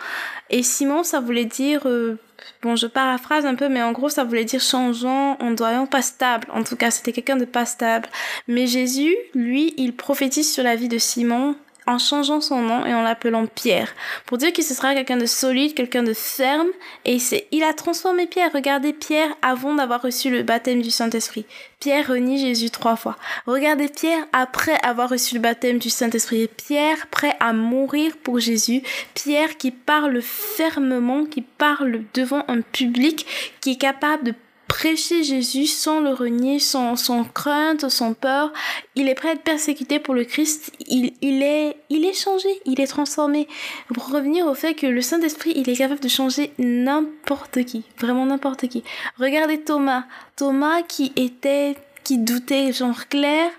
Et 0.50 0.62
Simon 0.62 1.03
ça 1.03 1.21
voulait 1.21 1.47
dire 1.47 1.83
euh, 1.87 2.19
bon 2.62 2.77
je 2.77 2.87
paraphrase 2.87 3.47
un 3.47 3.55
peu 3.55 3.69
mais 3.69 3.83
en 3.83 3.93
gros 3.93 4.11
ça 4.11 4.25
voulait 4.25 4.45
dire 4.45 4.61
changeant 4.61 5.39
ondoyant 5.41 5.87
pas 5.87 6.03
stable. 6.03 6.47
En 6.53 6.62
tout 6.62 6.77
cas 6.77 6.91
c'était 6.91 7.12
quelqu'un 7.12 7.37
de 7.37 7.47
pas 7.47 7.65
stable. 7.65 8.09
Mais 8.49 8.67
Jésus 8.67 9.17
lui 9.35 9.73
il 9.79 9.95
prophétise 9.97 10.53
sur 10.53 10.62
la 10.62 10.77
vie 10.77 10.89
de 10.89 10.99
Simon 10.99 11.57
en 11.87 11.99
changeant 11.99 12.41
son 12.41 12.63
nom 12.63 12.87
et 12.87 12.95
en 12.95 13.03
l'appelant 13.03 13.47
Pierre, 13.47 13.95
pour 14.27 14.39
dire 14.39 14.53
qu'il 14.53 14.65
ce 14.65 14.75
sera 14.75 14.95
quelqu'un 14.95 15.17
de 15.17 15.27
solide, 15.27 15.75
quelqu'un 15.75 16.03
de 16.03 16.15
ferme, 16.15 16.69
et 17.05 17.19
il 17.51 17.63
a 17.63 17.73
transformé 17.73 18.27
Pierre. 18.27 18.51
Regardez 18.53 18.93
Pierre 18.93 19.31
avant 19.43 19.75
d'avoir 19.75 20.03
reçu 20.03 20.31
le 20.31 20.43
baptême 20.43 20.83
du 20.83 20.91
Saint-Esprit. 20.91 21.47
Pierre 21.81 22.09
renie 22.09 22.39
Jésus 22.39 22.71
trois 22.71 22.97
fois. 22.97 23.17
Regardez 23.47 23.89
Pierre 23.89 24.27
après 24.33 24.79
avoir 24.83 25.09
reçu 25.09 25.35
le 25.35 25.41
baptême 25.41 25.79
du 25.79 25.89
Saint-Esprit. 25.89 26.49
Pierre 26.49 27.07
prêt 27.11 27.37
à 27.41 27.53
mourir 27.53 28.13
pour 28.23 28.39
Jésus. 28.39 28.83
Pierre 29.15 29.57
qui 29.57 29.71
parle 29.71 30.21
fermement, 30.21 31.25
qui 31.25 31.41
parle 31.41 32.03
devant 32.13 32.45
un 32.49 32.61
public, 32.61 33.27
qui 33.61 33.73
est 33.73 33.81
capable 33.81 34.25
de 34.25 34.35
prêcher 34.71 35.25
Jésus 35.25 35.67
sans 35.67 35.99
le 36.00 36.11
renier, 36.11 36.61
sans, 36.61 36.95
crainte, 37.35 37.89
sans 37.89 38.15
peur. 38.15 38.53
Il 38.95 39.09
est 39.09 39.17
prêt 39.17 39.31
à 39.31 39.33
être 39.33 39.43
persécuté 39.43 39.99
pour 39.99 40.15
le 40.15 40.23
Christ. 40.23 40.71
Il, 40.87 41.12
il, 41.21 41.43
est, 41.43 41.77
il 41.91 42.07
est 42.07 42.15
changé, 42.15 42.49
il 42.67 42.81
est 42.81 42.87
transformé. 42.87 43.49
Pour 43.93 44.11
revenir 44.11 44.47
au 44.47 44.55
fait 44.55 44.75
que 44.75 44.87
le 44.87 45.03
Saint-Esprit, 45.03 45.53
il 45.57 45.69
est 45.69 45.77
capable 45.77 46.00
de 46.00 46.09
changer 46.09 46.53
n'importe 46.59 47.65
qui, 47.65 47.83
vraiment 47.99 48.25
n'importe 48.27 48.69
qui. 48.69 48.85
Regardez 49.19 49.61
Thomas. 49.61 50.05
Thomas 50.37 50.83
qui 50.83 51.12
était, 51.17 51.75
qui 52.05 52.19
doutait, 52.19 52.73
genre 52.73 53.09
clair, 53.09 53.50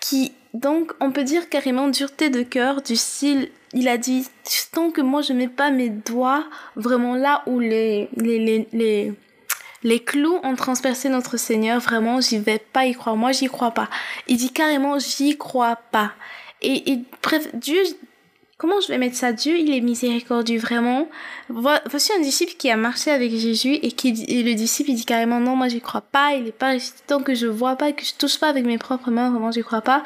qui, 0.00 0.32
donc, 0.52 0.92
on 0.98 1.12
peut 1.12 1.24
dire 1.24 1.48
carrément 1.48 1.86
dureté 1.86 2.28
de 2.28 2.42
cœur, 2.42 2.82
du 2.82 2.96
style, 2.96 3.50
il 3.72 3.86
a 3.86 3.98
dit, 3.98 4.26
tant 4.72 4.90
que 4.90 5.00
moi 5.00 5.22
je 5.22 5.32
mets 5.32 5.48
pas 5.48 5.70
mes 5.70 5.90
doigts 5.90 6.44
vraiment 6.74 7.14
là 7.14 7.44
où 7.46 7.60
les, 7.60 8.08
les, 8.16 8.38
les, 8.38 8.68
les 8.72 9.14
les 9.82 10.00
clous 10.00 10.38
ont 10.42 10.56
transpercé 10.56 11.08
notre 11.08 11.36
Seigneur, 11.36 11.80
vraiment, 11.80 12.20
j'y 12.20 12.38
vais 12.38 12.58
pas 12.58 12.86
y 12.86 12.94
croire. 12.94 13.16
Moi, 13.16 13.32
j'y 13.32 13.46
crois 13.46 13.72
pas. 13.72 13.88
Il 14.26 14.36
dit 14.36 14.50
carrément, 14.52 14.98
j'y 14.98 15.36
crois 15.36 15.76
pas. 15.76 16.12
Et, 16.62 17.00
bref, 17.22 17.48
Dieu, 17.54 17.80
comment 18.58 18.80
je 18.80 18.88
vais 18.88 18.98
mettre 18.98 19.16
ça? 19.16 19.32
Dieu, 19.32 19.56
il 19.58 19.74
est 19.74 19.80
miséricordieux, 19.80 20.58
vraiment. 20.58 21.08
Voici 21.48 22.12
un 22.16 22.20
disciple 22.20 22.54
qui 22.54 22.70
a 22.70 22.76
marché 22.76 23.10
avec 23.10 23.30
Jésus 23.32 23.74
et 23.74 23.92
qui 23.92 24.24
et 24.26 24.42
le 24.42 24.54
disciple, 24.54 24.90
il 24.90 24.96
dit 24.96 25.04
carrément, 25.04 25.38
non, 25.38 25.54
moi, 25.54 25.68
j'y 25.68 25.80
crois 25.80 26.00
pas. 26.00 26.34
Il 26.34 26.48
est 26.48 26.52
pas 26.52 26.76
tant 27.06 27.22
que 27.22 27.34
je 27.34 27.46
vois 27.46 27.76
pas, 27.76 27.92
que 27.92 28.04
je 28.04 28.14
touche 28.14 28.38
pas 28.38 28.48
avec 28.48 28.64
mes 28.64 28.78
propres 28.78 29.10
mains, 29.10 29.30
vraiment, 29.30 29.50
j'y 29.50 29.62
crois 29.62 29.82
pas. 29.82 30.02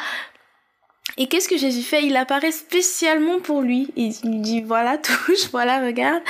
Et 1.16 1.26
qu'est-ce 1.26 1.48
que 1.48 1.56
Jésus 1.56 1.82
fait? 1.82 2.04
Il 2.04 2.16
apparaît 2.16 2.52
spécialement 2.52 3.40
pour 3.40 3.62
lui. 3.62 3.90
Il, 3.96 4.12
il 4.24 4.42
dit, 4.42 4.62
voilà, 4.62 4.98
touche, 5.26 5.50
voilà, 5.52 5.84
regarde. 5.84 6.22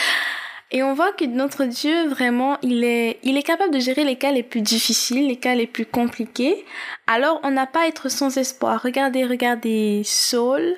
Et 0.72 0.82
on 0.84 0.94
voit 0.94 1.12
que 1.12 1.24
notre 1.24 1.64
Dieu, 1.64 2.06
vraiment, 2.06 2.56
il 2.62 2.84
est, 2.84 3.18
il 3.24 3.36
est 3.36 3.42
capable 3.42 3.74
de 3.74 3.80
gérer 3.80 4.04
les 4.04 4.16
cas 4.16 4.30
les 4.30 4.44
plus 4.44 4.60
difficiles, 4.60 5.26
les 5.26 5.36
cas 5.36 5.54
les 5.56 5.66
plus 5.66 5.84
compliqués. 5.84 6.64
Alors, 7.08 7.40
on 7.42 7.50
n'a 7.50 7.66
pas 7.66 7.82
à 7.82 7.86
être 7.88 8.08
sans 8.08 8.36
espoir. 8.38 8.80
Regardez, 8.82 9.24
regardez 9.24 10.02
Saul, 10.04 10.76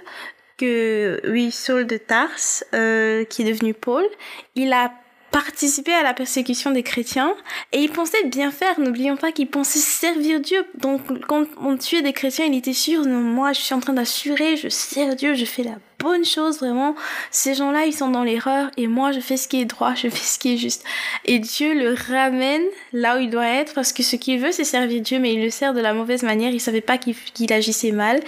que, 0.57 1.21
oui, 1.29 1.51
Saul 1.51 1.87
de 1.87 1.99
Tarse, 1.99 2.65
euh, 2.75 3.25
qui 3.25 3.43
est 3.43 3.53
devenu 3.53 3.75
Paul. 3.75 4.05
Il 4.55 4.73
a 4.73 4.93
participer 5.33 5.95
à 5.95 6.03
la 6.03 6.15
persécution 6.15 6.71
des 6.71 6.83
chrétiens 6.83 7.35
et 7.73 7.79
il 7.79 7.91
pensait 7.91 8.25
bien 8.27 8.51
faire. 8.51 8.79
N'oublions 8.79 9.17
pas 9.17 9.33
qu'il 9.33 9.49
pensait 9.49 9.79
servir 9.79 10.41
Dieu. 10.41 10.65
Donc 10.79 11.01
quand 11.27 11.47
on 11.61 11.77
tuait 11.77 12.03
des 12.03 12.13
chrétiens, 12.13 12.45
il 12.45 12.57
était 12.57 12.75
sûr, 12.75 13.05
non, 13.07 13.21
moi 13.21 13.53
je 13.53 13.61
suis 13.61 13.75
en 13.75 13.81
train 13.81 13.95
d'assurer, 13.95 14.57
je 14.57 14.69
sers 14.69 15.17
Dieu, 15.17 15.35
je 15.35 15.47
fais 15.47 15.63
la 15.65 15.77
bonne 15.99 16.25
chose 16.25 16.59
vraiment. 16.59 16.95
Ces 17.31 17.55
gens-là, 17.55 17.87
ils 17.87 17.95
sont 17.95 18.11
dans 18.11 18.23
l'erreur 18.23 18.71
et 18.77 18.87
moi 18.87 19.11
je 19.13 19.21
fais 19.21 19.39
ce 19.39 19.49
qui 19.49 19.61
est 19.61 19.65
droit, 19.65 19.95
je 19.95 20.09
fais 20.09 20.17
ce 20.17 20.39
qui 20.39 20.55
est 20.55 20.59
juste. 20.59 20.85
Et 21.25 21.39
Dieu 21.39 21.73
le 21.75 21.95
ramène 21.95 22.65
là 22.93 23.17
où 23.17 23.21
il 23.21 23.31
doit 23.31 23.49
être 23.49 23.73
parce 23.73 23.93
que 23.93 24.03
ce 24.03 24.17
qu'il 24.17 24.39
veut 24.39 24.53
c'est 24.53 24.65
servir 24.65 25.01
Dieu 25.01 25.19
mais 25.19 25.33
il 25.33 25.43
le 25.43 25.51
sert 25.51 25.73
de 25.73 25.81
la 25.81 25.95
mauvaise 25.95 26.23
manière. 26.23 26.53
Il 26.53 26.61
savait 26.61 26.83
pas 26.83 26.99
qu'il 26.99 27.53
agissait 27.53 27.93
mal. 27.93 28.21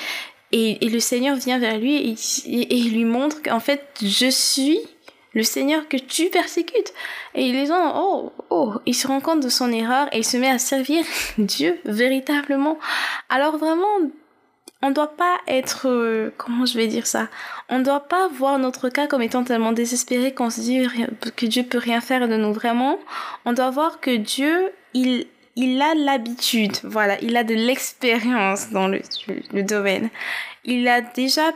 Et, 0.52 0.78
le 0.88 1.00
Seigneur 1.00 1.36
vient 1.36 1.58
vers 1.58 1.78
lui 1.78 1.96
et, 1.96 2.14
et, 2.46 2.78
et 2.78 2.82
lui 2.82 3.04
montre 3.04 3.42
qu'en 3.42 3.58
fait 3.58 3.82
je 4.00 4.30
suis 4.30 4.78
le 5.34 5.42
Seigneur 5.42 5.88
que 5.88 5.96
tu 5.96 6.30
persécutes. 6.30 6.94
Et 7.34 7.52
les 7.52 7.66
gens, 7.66 7.92
oh, 7.96 8.32
oh, 8.50 8.74
il 8.86 8.94
se 8.94 9.06
rend 9.06 9.20
compte 9.20 9.40
de 9.40 9.48
son 9.48 9.72
erreur 9.72 10.08
et 10.12 10.18
il 10.18 10.24
se 10.24 10.36
met 10.36 10.48
à 10.48 10.58
servir 10.58 11.04
Dieu 11.38 11.78
véritablement. 11.84 12.78
Alors 13.28 13.58
vraiment, 13.58 13.98
on 14.82 14.90
ne 14.90 14.94
doit 14.94 15.16
pas 15.16 15.38
être, 15.48 15.88
euh, 15.88 16.30
comment 16.36 16.66
je 16.66 16.76
vais 16.76 16.86
dire 16.86 17.06
ça, 17.06 17.28
on 17.68 17.78
ne 17.78 17.84
doit 17.84 18.06
pas 18.08 18.28
voir 18.28 18.58
notre 18.58 18.88
cas 18.90 19.06
comme 19.06 19.22
étant 19.22 19.42
tellement 19.42 19.72
désespéré 19.72 20.34
qu'on 20.34 20.50
se 20.50 20.60
dit 20.60 20.86
que 21.36 21.46
Dieu 21.46 21.62
peut 21.62 21.78
rien 21.78 22.00
faire 22.00 22.28
de 22.28 22.36
nous 22.36 22.52
vraiment. 22.52 22.98
On 23.44 23.54
doit 23.54 23.70
voir 23.70 24.00
que 24.00 24.14
Dieu, 24.14 24.70
il, 24.92 25.26
il 25.56 25.80
a 25.80 25.94
l'habitude, 25.94 26.76
voilà, 26.84 27.18
il 27.22 27.36
a 27.36 27.44
de 27.44 27.54
l'expérience 27.54 28.70
dans 28.70 28.88
le, 28.88 29.00
le 29.52 29.62
domaine. 29.62 30.10
Il 30.64 30.86
a 30.86 31.00
déjà 31.00 31.52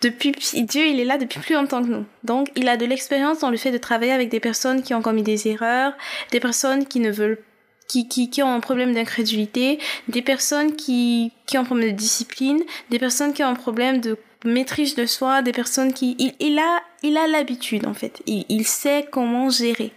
depuis 0.00 0.32
Dieu, 0.32 0.86
il 0.86 0.98
est 0.98 1.04
là 1.04 1.18
depuis 1.18 1.40
plus 1.40 1.54
longtemps 1.54 1.82
que 1.82 1.88
nous. 1.88 2.06
Donc, 2.24 2.48
il 2.56 2.68
a 2.68 2.76
de 2.76 2.86
l'expérience 2.86 3.40
dans 3.40 3.50
le 3.50 3.56
fait 3.56 3.70
de 3.70 3.78
travailler 3.78 4.12
avec 4.12 4.30
des 4.30 4.40
personnes 4.40 4.82
qui 4.82 4.94
ont 4.94 5.02
commis 5.02 5.22
des 5.22 5.48
erreurs, 5.48 5.92
des 6.32 6.40
personnes 6.40 6.86
qui 6.86 7.00
ne 7.00 7.10
veulent 7.10 7.38
qui, 7.86 8.06
qui, 8.06 8.30
qui 8.30 8.40
ont 8.42 8.52
un 8.52 8.60
problème 8.60 8.94
d'incrédulité, 8.94 9.80
des 10.06 10.22
personnes 10.22 10.76
qui, 10.76 11.32
qui 11.46 11.58
ont 11.58 11.62
un 11.62 11.64
problème 11.64 11.90
de 11.90 11.96
discipline, 11.96 12.62
des 12.88 13.00
personnes 13.00 13.32
qui 13.32 13.42
ont 13.42 13.48
un 13.48 13.54
problème 13.54 14.00
de 14.00 14.16
maîtrise 14.44 14.94
de 14.94 15.06
soi, 15.06 15.42
des 15.42 15.52
personnes 15.52 15.92
qui... 15.92 16.14
Il, 16.18 16.34
il 16.38 16.58
a 16.60 16.82
il 17.02 17.16
a 17.16 17.26
l'habitude, 17.26 17.86
en 17.86 17.94
fait. 17.94 18.22
Il, 18.26 18.44
il 18.48 18.66
sait 18.66 19.06
comment 19.10 19.50
gérer. 19.50 19.92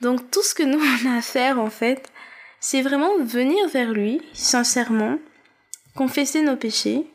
Donc, 0.00 0.30
tout 0.30 0.42
ce 0.42 0.54
que 0.54 0.62
nous, 0.62 0.78
on 1.04 1.10
a 1.10 1.18
à 1.18 1.22
faire, 1.22 1.58
en 1.58 1.70
fait, 1.70 2.10
c'est 2.60 2.82
vraiment 2.82 3.16
venir 3.20 3.68
vers 3.68 3.92
lui, 3.92 4.20
sincèrement, 4.32 5.18
confesser 5.94 6.42
nos 6.42 6.56
péchés, 6.56 7.06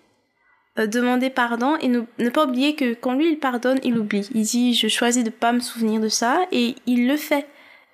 euh, 0.79 0.87
demander 0.87 1.29
pardon 1.29 1.75
et 1.81 1.87
ne, 1.87 2.01
ne, 2.19 2.29
pas 2.29 2.45
oublier 2.45 2.75
que 2.75 2.93
quand 2.93 3.13
lui 3.13 3.31
il 3.31 3.39
pardonne, 3.39 3.79
il 3.83 3.97
oublie. 3.97 4.27
Il 4.33 4.43
dit 4.43 4.73
je 4.73 4.87
choisis 4.87 5.23
de 5.23 5.29
pas 5.29 5.53
me 5.53 5.59
souvenir 5.59 6.01
de 6.01 6.09
ça 6.09 6.45
et 6.51 6.75
il 6.85 7.07
le 7.07 7.17
fait 7.17 7.45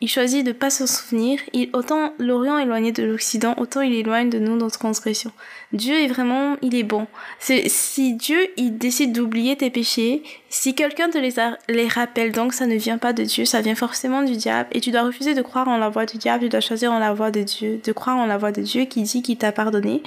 il 0.01 0.07
choisit 0.07 0.45
de 0.45 0.53
pas 0.53 0.69
s'en 0.69 0.87
souvenir. 0.87 1.39
Il, 1.51 1.69
autant 1.73 2.13
l'Orient 2.19 2.57
éloigné 2.57 2.93
de 2.93 3.03
l'Occident, 3.03 3.53
autant 3.57 3.81
il 3.81 3.93
éloigne 3.93 4.29
de 4.29 4.39
nous 4.39 4.55
notre 4.55 4.79
transgression. 4.79 5.31
Dieu 5.73 5.99
est 5.99 6.07
vraiment, 6.07 6.55
il 6.61 6.73
est 6.75 6.83
bon. 6.83 7.05
Si 7.39 8.13
Dieu, 8.13 8.39
il 8.55 8.77
décide 8.77 9.11
d'oublier 9.11 9.57
tes 9.57 9.69
péchés, 9.69 10.23
si 10.49 10.73
quelqu'un 10.73 11.09
te 11.09 11.17
les, 11.17 11.35
les 11.67 11.87
rappelle, 11.87 12.31
donc 12.31 12.53
ça 12.53 12.65
ne 12.65 12.75
vient 12.75 12.97
pas 12.97 13.11
de 13.11 13.23
Dieu, 13.23 13.43
ça 13.43 13.59
vient 13.59 13.75
forcément 13.75 14.23
du 14.23 14.37
diable, 14.37 14.69
et 14.71 14.79
tu 14.79 14.91
dois 14.91 15.03
refuser 15.03 15.33
de 15.33 15.41
croire 15.41 15.67
en 15.67 15.77
la 15.77 15.89
voix 15.89 16.05
du 16.05 16.17
diable, 16.17 16.45
tu 16.45 16.49
dois 16.49 16.61
choisir 16.61 16.93
en 16.93 16.99
la 16.99 17.13
voix 17.13 17.29
de 17.29 17.43
Dieu, 17.43 17.81
de 17.83 17.91
croire 17.91 18.15
en 18.15 18.25
la 18.25 18.37
voix 18.37 18.53
de 18.53 18.61
Dieu 18.61 18.85
qui 18.85 19.01
dit 19.01 19.21
qu'il 19.21 19.37
t'a 19.37 19.51
pardonné. 19.51 20.01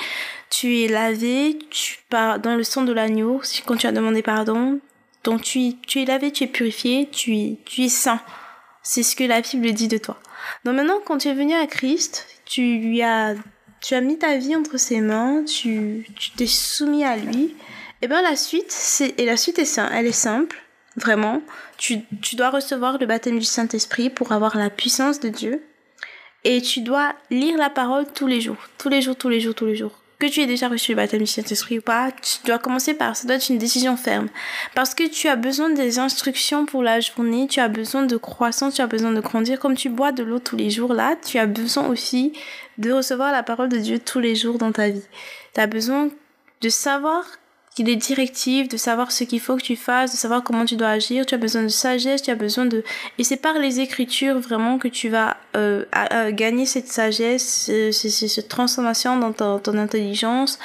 Tu 0.48 0.80
es 0.80 0.88
lavé, 0.88 1.58
tu 1.70 1.98
pars 2.08 2.38
dans 2.38 2.56
le 2.56 2.64
sang 2.64 2.82
de 2.84 2.92
l'agneau, 2.92 3.42
quand 3.66 3.76
tu 3.76 3.86
as 3.86 3.92
demandé 3.92 4.22
pardon, 4.22 4.80
donc 5.24 5.42
tu, 5.42 5.74
tu 5.86 6.00
es 6.00 6.04
lavé, 6.06 6.32
tu 6.32 6.44
es 6.44 6.46
purifié, 6.46 7.08
tu, 7.12 7.56
tu 7.66 7.82
es 7.82 7.88
saint. 7.88 8.20
C'est 8.82 9.02
ce 9.02 9.14
que 9.14 9.24
la 9.24 9.40
Bible 9.40 9.72
dit 9.72 9.88
de 9.88 9.98
toi. 9.98 10.18
Donc 10.64 10.74
maintenant, 10.74 11.00
quand 11.04 11.18
tu 11.18 11.28
es 11.28 11.34
venu 11.34 11.54
à 11.54 11.66
Christ, 11.66 12.26
tu 12.44 12.78
lui 12.78 13.02
as, 13.02 13.34
tu 13.80 13.94
as 13.94 14.00
mis 14.00 14.18
ta 14.18 14.36
vie 14.36 14.56
entre 14.56 14.76
ses 14.76 15.00
mains, 15.00 15.44
tu, 15.44 16.06
tu 16.16 16.30
t'es 16.32 16.46
soumis 16.46 17.04
à 17.04 17.16
lui. 17.16 17.54
Et 18.02 18.08
ben 18.08 18.20
la 18.22 18.34
suite, 18.34 18.70
c'est, 18.72 19.18
et 19.18 19.24
la 19.24 19.36
suite 19.36 19.58
est 19.60 19.64
simple, 19.64 19.92
elle 19.94 20.06
est 20.06 20.12
simple, 20.12 20.60
vraiment. 20.96 21.40
Tu, 21.78 22.00
tu 22.20 22.34
dois 22.34 22.50
recevoir 22.50 22.98
le 22.98 23.06
baptême 23.06 23.38
du 23.38 23.44
Saint-Esprit 23.44 24.10
pour 24.10 24.32
avoir 24.32 24.56
la 24.56 24.70
puissance 24.70 25.20
de 25.20 25.28
Dieu. 25.28 25.62
Et 26.44 26.60
tu 26.60 26.80
dois 26.80 27.14
lire 27.30 27.56
la 27.56 27.70
parole 27.70 28.06
tous 28.12 28.26
les 28.26 28.40
jours, 28.40 28.56
tous 28.78 28.88
les 28.88 29.00
jours, 29.00 29.14
tous 29.14 29.28
les 29.28 29.40
jours, 29.40 29.54
tous 29.54 29.66
les 29.66 29.76
jours 29.76 30.01
que 30.22 30.28
tu 30.28 30.40
aies 30.40 30.46
déjà 30.46 30.68
reçu 30.68 30.92
le 30.92 30.96
baptême 30.96 31.20
du 31.20 31.26
Saint-Esprit 31.26 31.78
ou 31.78 31.82
pas, 31.82 32.12
tu 32.12 32.38
dois 32.46 32.60
commencer 32.60 32.94
par, 32.94 33.16
ça 33.16 33.26
doit 33.26 33.36
être 33.36 33.48
une 33.48 33.58
décision 33.58 33.96
ferme. 33.96 34.28
Parce 34.76 34.94
que 34.94 35.08
tu 35.08 35.26
as 35.26 35.34
besoin 35.34 35.70
des 35.70 35.98
instructions 35.98 36.64
pour 36.64 36.84
la 36.84 37.00
journée, 37.00 37.48
tu 37.48 37.58
as 37.58 37.66
besoin 37.66 38.04
de 38.04 38.16
croissance, 38.16 38.74
tu 38.74 38.82
as 38.82 38.86
besoin 38.86 39.10
de 39.10 39.20
grandir. 39.20 39.58
Comme 39.58 39.74
tu 39.74 39.88
bois 39.88 40.12
de 40.12 40.22
l'eau 40.22 40.38
tous 40.38 40.54
les 40.54 40.70
jours 40.70 40.94
là, 40.94 41.16
tu 41.16 41.38
as 41.38 41.46
besoin 41.46 41.88
aussi 41.88 42.32
de 42.78 42.92
recevoir 42.92 43.32
la 43.32 43.42
parole 43.42 43.68
de 43.68 43.78
Dieu 43.78 43.98
tous 43.98 44.20
les 44.20 44.36
jours 44.36 44.58
dans 44.58 44.70
ta 44.70 44.90
vie. 44.90 45.02
Tu 45.54 45.60
as 45.60 45.66
besoin 45.66 46.08
de 46.60 46.68
savoir 46.68 47.24
qu'il 47.74 47.86
des 47.86 47.96
directives, 47.96 48.68
de 48.68 48.76
savoir 48.76 49.12
ce 49.12 49.24
qu'il 49.24 49.40
faut 49.40 49.56
que 49.56 49.62
tu 49.62 49.76
fasses, 49.76 50.12
de 50.12 50.16
savoir 50.16 50.42
comment 50.42 50.64
tu 50.64 50.76
dois 50.76 50.88
agir. 50.88 51.24
Tu 51.24 51.34
as 51.34 51.38
besoin 51.38 51.62
de 51.62 51.68
sagesse, 51.68 52.22
tu 52.22 52.30
as 52.30 52.34
besoin 52.34 52.66
de... 52.66 52.84
Et 53.18 53.24
c'est 53.24 53.36
par 53.36 53.58
les 53.58 53.80
écritures 53.80 54.38
vraiment 54.38 54.78
que 54.78 54.88
tu 54.88 55.08
vas 55.08 55.36
euh, 55.56 55.84
gagner 56.30 56.66
cette 56.66 56.88
sagesse, 56.88 57.70
cette 57.90 58.48
transformation 58.48 59.18
dans 59.18 59.32
ton, 59.32 59.58
ton 59.58 59.78
intelligence, 59.78 60.58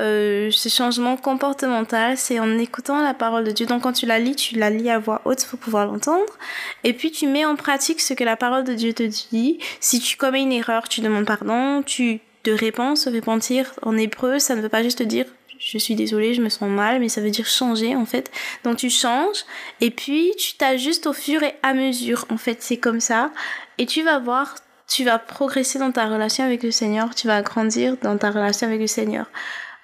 euh, 0.00 0.50
ce 0.50 0.68
changement 0.68 1.16
comportemental. 1.16 2.18
C'est 2.18 2.40
en 2.40 2.58
écoutant 2.58 3.02
la 3.02 3.14
parole 3.14 3.44
de 3.44 3.52
Dieu. 3.52 3.64
Donc 3.64 3.82
quand 3.82 3.92
tu 3.92 4.04
la 4.04 4.18
lis, 4.18 4.36
tu 4.36 4.56
la 4.56 4.68
lis 4.68 4.90
à 4.90 4.98
voix 4.98 5.22
haute 5.24 5.46
pour 5.46 5.58
pouvoir 5.58 5.86
l'entendre. 5.86 6.38
Et 6.84 6.92
puis 6.92 7.10
tu 7.10 7.26
mets 7.26 7.46
en 7.46 7.56
pratique 7.56 8.00
ce 8.00 8.12
que 8.12 8.24
la 8.24 8.36
parole 8.36 8.64
de 8.64 8.74
Dieu 8.74 8.92
te 8.92 9.02
dit. 9.02 9.58
Si 9.80 9.98
tu 9.98 10.18
commets 10.18 10.42
une 10.42 10.52
erreur, 10.52 10.88
tu 10.88 11.00
demandes 11.00 11.26
pardon, 11.26 11.82
tu 11.82 12.20
te 12.42 12.50
réponds, 12.50 12.96
se 12.96 13.08
repentir 13.10 13.72
en 13.82 13.96
hébreu, 13.96 14.38
ça 14.38 14.54
ne 14.54 14.60
veut 14.60 14.68
pas 14.68 14.82
juste 14.82 14.98
te 14.98 15.04
dire 15.04 15.26
je 15.60 15.76
suis 15.76 15.94
désolée, 15.94 16.32
je 16.32 16.40
me 16.40 16.48
sens 16.48 16.70
mal, 16.70 17.00
mais 17.00 17.10
ça 17.10 17.20
veut 17.20 17.30
dire 17.30 17.46
changer 17.46 17.94
en 17.94 18.06
fait. 18.06 18.30
Donc 18.64 18.78
tu 18.78 18.88
changes 18.88 19.44
et 19.82 19.90
puis 19.90 20.32
tu 20.38 20.56
t'ajustes 20.56 21.06
au 21.06 21.12
fur 21.12 21.42
et 21.42 21.54
à 21.62 21.74
mesure. 21.74 22.24
En 22.30 22.38
fait, 22.38 22.62
c'est 22.62 22.78
comme 22.78 23.00
ça. 23.00 23.30
Et 23.76 23.84
tu 23.84 24.02
vas 24.02 24.18
voir, 24.18 24.54
tu 24.88 25.04
vas 25.04 25.18
progresser 25.18 25.78
dans 25.78 25.92
ta 25.92 26.06
relation 26.06 26.44
avec 26.44 26.62
le 26.62 26.70
Seigneur, 26.70 27.14
tu 27.14 27.26
vas 27.26 27.42
grandir 27.42 27.98
dans 27.98 28.16
ta 28.16 28.30
relation 28.30 28.66
avec 28.66 28.80
le 28.80 28.86
Seigneur. 28.86 29.26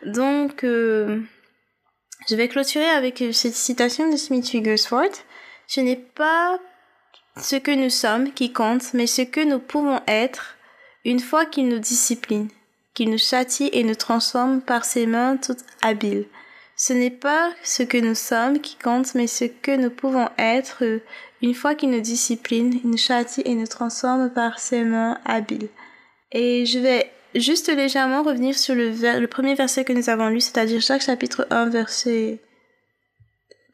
Donc, 0.05 0.65
euh, 0.65 1.21
je 2.29 2.37
vais 2.37 2.49
clôturer 2.49 2.89
avec 2.89 3.23
cette 3.33 3.55
citation 3.55 4.11
de 4.11 4.17
Smith 4.17 4.51
Wigglesworth. 4.53 5.27
Ce 5.67 5.81
n'est 5.81 5.97
pas 5.97 6.59
ce 7.37 7.57
que 7.57 7.71
nous 7.71 7.91
sommes 7.91 8.33
qui 8.33 8.51
compte, 8.51 8.95
mais 8.95 9.07
ce 9.07 9.23
que 9.23 9.41
nous 9.45 9.59
pouvons 9.59 10.01
être 10.07 10.57
une 11.05 11.21
fois 11.21 11.45
qu'il 11.45 11.69
nous 11.69 11.79
discipline 11.79 12.49
qu'il 12.97 13.11
nous 13.11 13.19
châtie 13.19 13.69
et 13.73 13.85
nous 13.85 13.95
transforme 13.95 14.63
par 14.63 14.87
ses 14.87 15.07
mains 15.07 15.37
toutes 15.37 15.65
habiles. 15.83 16.25
Ce 16.77 16.95
n'est 16.95 17.11
pas 17.11 17.53
ce 17.63 17.83
que 17.83 17.99
nous 17.99 18.15
sommes 18.15 18.61
qui 18.61 18.77
compte, 18.77 19.15
mais 19.15 19.27
ce 19.27 19.45
que 19.45 19.77
nous 19.77 19.91
pouvons 19.91 20.29
être 20.39 20.83
une 21.43 21.55
fois 21.55 21.75
qu'il 21.75 21.91
nous 21.91 22.01
discipline, 22.01 22.81
il 22.83 22.91
nous 22.91 22.97
châtie 22.97 23.43
et 23.45 23.55
nous 23.55 23.67
transforme 23.67 24.31
par 24.31 24.59
ses 24.59 24.83
mains 24.83 25.21
habiles. 25.27 25.69
Et 26.33 26.65
je 26.65 26.79
vais 26.79 27.11
juste 27.35 27.69
légèrement 27.69 28.23
revenir 28.23 28.57
sur 28.57 28.75
le, 28.75 28.91
le 28.91 29.27
premier 29.27 29.55
verset 29.55 29.85
que 29.85 29.93
nous 29.93 30.09
avons 30.09 30.29
lu, 30.29 30.41
c'est-à-dire 30.41 30.81
Jacques 30.81 31.03
chapitre 31.03 31.47
1, 31.51 31.69
verset... 31.69 32.41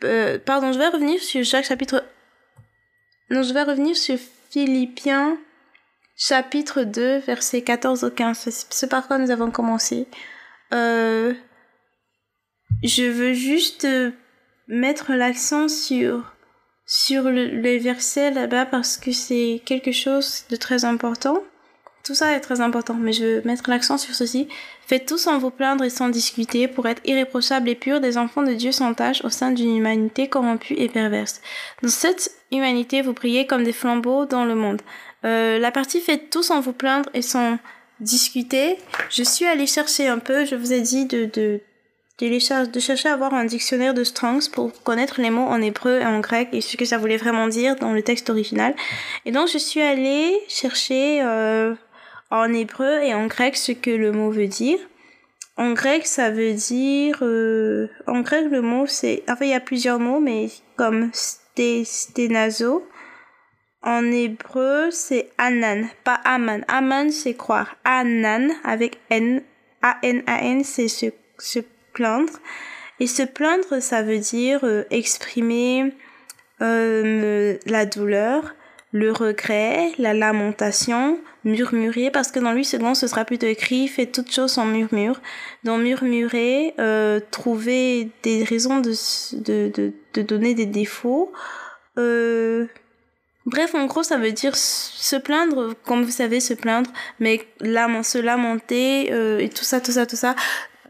Euh, 0.02 0.38
pardon, 0.44 0.72
je 0.72 0.78
vais 0.78 0.88
revenir 0.88 1.20
sur 1.20 1.44
Jacques 1.44 1.66
chapitre... 1.66 2.04
Non, 3.30 3.44
je 3.44 3.54
vais 3.54 3.62
revenir 3.62 3.96
sur 3.96 4.18
Philippiens 4.50 5.38
chapitre 6.16 6.82
2, 6.82 7.18
versets 7.18 7.62
14 7.62 8.04
au 8.04 8.10
15. 8.10 8.66
C'est 8.70 8.90
par 8.90 9.06
quoi 9.06 9.18
nous 9.18 9.30
avons 9.30 9.50
commencé? 9.50 10.06
Euh, 10.72 11.34
je 12.82 13.04
veux 13.04 13.34
juste 13.34 13.86
mettre 14.68 15.12
l'accent 15.12 15.68
sur, 15.68 16.32
sur 16.86 17.24
le, 17.24 17.46
les 17.46 17.78
versets 17.78 18.30
là-bas 18.30 18.66
parce 18.66 18.96
que 18.96 19.12
c'est 19.12 19.60
quelque 19.64 19.92
chose 19.92 20.44
de 20.50 20.56
très 20.56 20.84
important. 20.84 21.42
Tout 22.04 22.14
ça 22.14 22.32
est 22.32 22.40
très 22.40 22.60
important, 22.60 22.94
mais 22.94 23.12
je 23.12 23.24
veux 23.24 23.42
mettre 23.44 23.70
l'accent 23.70 23.96
sur 23.96 24.14
ceci. 24.14 24.48
Faites 24.86 25.06
tout 25.06 25.18
sans 25.18 25.38
vous 25.38 25.50
plaindre 25.50 25.84
et 25.84 25.90
sans 25.90 26.08
discuter 26.08 26.66
pour 26.66 26.88
être 26.88 27.00
irréprochables 27.04 27.68
et 27.68 27.76
purs 27.76 28.00
des 28.00 28.18
enfants 28.18 28.42
de 28.42 28.54
Dieu 28.54 28.72
sans 28.72 28.92
tâche 28.92 29.24
au 29.24 29.28
sein 29.28 29.52
d'une 29.52 29.76
humanité 29.76 30.28
corrompue 30.28 30.74
et 30.74 30.88
perverse. 30.88 31.40
Dans 31.80 31.88
cette 31.88 32.32
humanité, 32.50 33.02
vous 33.02 33.12
priez 33.12 33.46
comme 33.46 33.62
des 33.62 33.72
flambeaux 33.72 34.26
dans 34.26 34.44
le 34.44 34.56
monde. 34.56 34.82
Euh, 35.24 35.58
la 35.58 35.70
partie 35.70 36.00
faites 36.00 36.30
tout 36.30 36.42
sans 36.42 36.60
vous 36.60 36.72
plaindre 36.72 37.08
et 37.14 37.22
sans 37.22 37.58
discuter. 38.00 38.76
Je 39.10 39.22
suis 39.22 39.44
allée 39.46 39.66
chercher 39.66 40.08
un 40.08 40.18
peu, 40.18 40.44
je 40.44 40.56
vous 40.56 40.72
ai 40.72 40.80
dit 40.80 41.06
de, 41.06 41.26
de 41.26 41.60
de 42.18 42.78
chercher 42.78 43.08
à 43.08 43.14
avoir 43.14 43.34
un 43.34 43.44
dictionnaire 43.44 43.94
de 43.94 44.04
Strongs 44.04 44.48
pour 44.52 44.70
connaître 44.84 45.20
les 45.20 45.30
mots 45.30 45.46
en 45.46 45.60
hébreu 45.60 46.00
et 46.00 46.06
en 46.06 46.20
grec 46.20 46.50
et 46.52 46.60
ce 46.60 46.76
que 46.76 46.84
ça 46.84 46.96
voulait 46.96 47.16
vraiment 47.16 47.48
dire 47.48 47.74
dans 47.74 47.92
le 47.92 48.02
texte 48.02 48.30
original. 48.30 48.76
Et 49.24 49.32
donc 49.32 49.48
je 49.48 49.58
suis 49.58 49.82
allée 49.82 50.38
chercher 50.46 51.20
euh, 51.22 51.74
en 52.30 52.52
hébreu 52.52 53.00
et 53.02 53.12
en 53.12 53.26
grec 53.26 53.56
ce 53.56 53.72
que 53.72 53.90
le 53.90 54.12
mot 54.12 54.30
veut 54.30 54.46
dire. 54.46 54.78
En 55.56 55.72
grec, 55.72 56.06
ça 56.06 56.30
veut 56.30 56.54
dire... 56.54 57.18
Euh, 57.20 57.88
en 58.06 58.20
grec, 58.20 58.46
le 58.50 58.62
mot, 58.62 58.86
c'est... 58.86 59.22
Enfin, 59.28 59.44
il 59.44 59.50
y 59.50 59.54
a 59.54 59.60
plusieurs 59.60 59.98
mots, 59.98 60.18
mais 60.18 60.48
comme 60.76 61.10
sténazo. 61.12 62.86
En 63.82 64.10
hébreu, 64.12 64.90
c'est 64.90 65.30
anan, 65.38 65.88
pas 66.04 66.20
aman. 66.24 66.64
Aman, 66.68 67.10
c'est 67.10 67.34
croire. 67.34 67.76
Anan, 67.84 68.50
avec 68.64 68.98
N. 69.10 69.42
A-N-A-N, 69.82 70.62
c'est 70.64 70.88
se, 70.88 71.06
se 71.38 71.58
plaindre. 71.92 72.32
Et 73.00 73.06
se 73.06 73.22
plaindre, 73.22 73.80
ça 73.80 74.02
veut 74.02 74.18
dire 74.18 74.60
euh, 74.62 74.84
exprimer 74.90 75.92
euh, 76.60 77.56
la 77.66 77.84
douleur, 77.84 78.54
le 78.92 79.10
regret, 79.10 79.90
la 79.98 80.14
lamentation, 80.14 81.18
murmurer, 81.44 82.10
parce 82.10 82.30
que 82.30 82.38
dans 82.38 82.52
lui 82.52 82.64
second, 82.64 82.94
ce 82.94 83.08
sera 83.08 83.24
plutôt 83.24 83.46
écrit, 83.46 83.88
fait 83.88 84.06
toutes 84.06 84.32
choses 84.32 84.58
en 84.58 84.66
murmure. 84.66 85.20
Dans 85.64 85.78
murmurer, 85.78 86.74
euh, 86.78 87.18
trouver 87.32 88.10
des 88.22 88.44
raisons 88.44 88.78
de, 88.78 88.92
de, 89.38 89.68
de, 89.74 89.92
de 90.14 90.22
donner 90.22 90.54
des 90.54 90.66
défauts. 90.66 91.32
Euh, 91.98 92.66
bref, 93.46 93.74
en 93.74 93.86
gros, 93.86 94.02
ça 94.02 94.16
veut 94.16 94.32
dire 94.32 94.56
se 94.56 95.16
plaindre, 95.16 95.74
comme 95.84 96.02
vous 96.02 96.10
savez, 96.10 96.40
se 96.40 96.54
plaindre, 96.54 96.90
mais 97.20 97.46
se 97.60 98.18
lamenter, 98.18 99.12
euh, 99.12 99.38
et 99.38 99.48
tout 99.48 99.64
ça, 99.64 99.80
tout 99.80 99.92
ça, 99.92 100.06
tout 100.06 100.16
ça. 100.16 100.34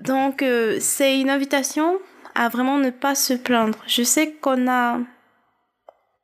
Donc, 0.01 0.43
euh, 0.43 0.79
c'est 0.81 1.21
une 1.21 1.31
invitation 1.31 1.99
à 2.35 2.49
vraiment 2.49 2.79
ne 2.79 2.91
pas 2.91 3.15
se 3.15 3.35
plaindre. 3.35 3.79
Je 3.87 4.03
sais 4.03 4.33
qu'on 4.33 4.69
a 4.69 4.99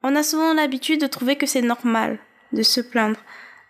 on 0.02 0.14
a 0.14 0.23
souvent 0.23 0.54
l'habitude 0.54 1.00
de 1.00 1.06
trouver 1.06 1.37
que 1.37 1.47
c'est 1.47 1.62
normal 1.62 2.18
de 2.52 2.62
se 2.62 2.80
plaindre. 2.80 3.18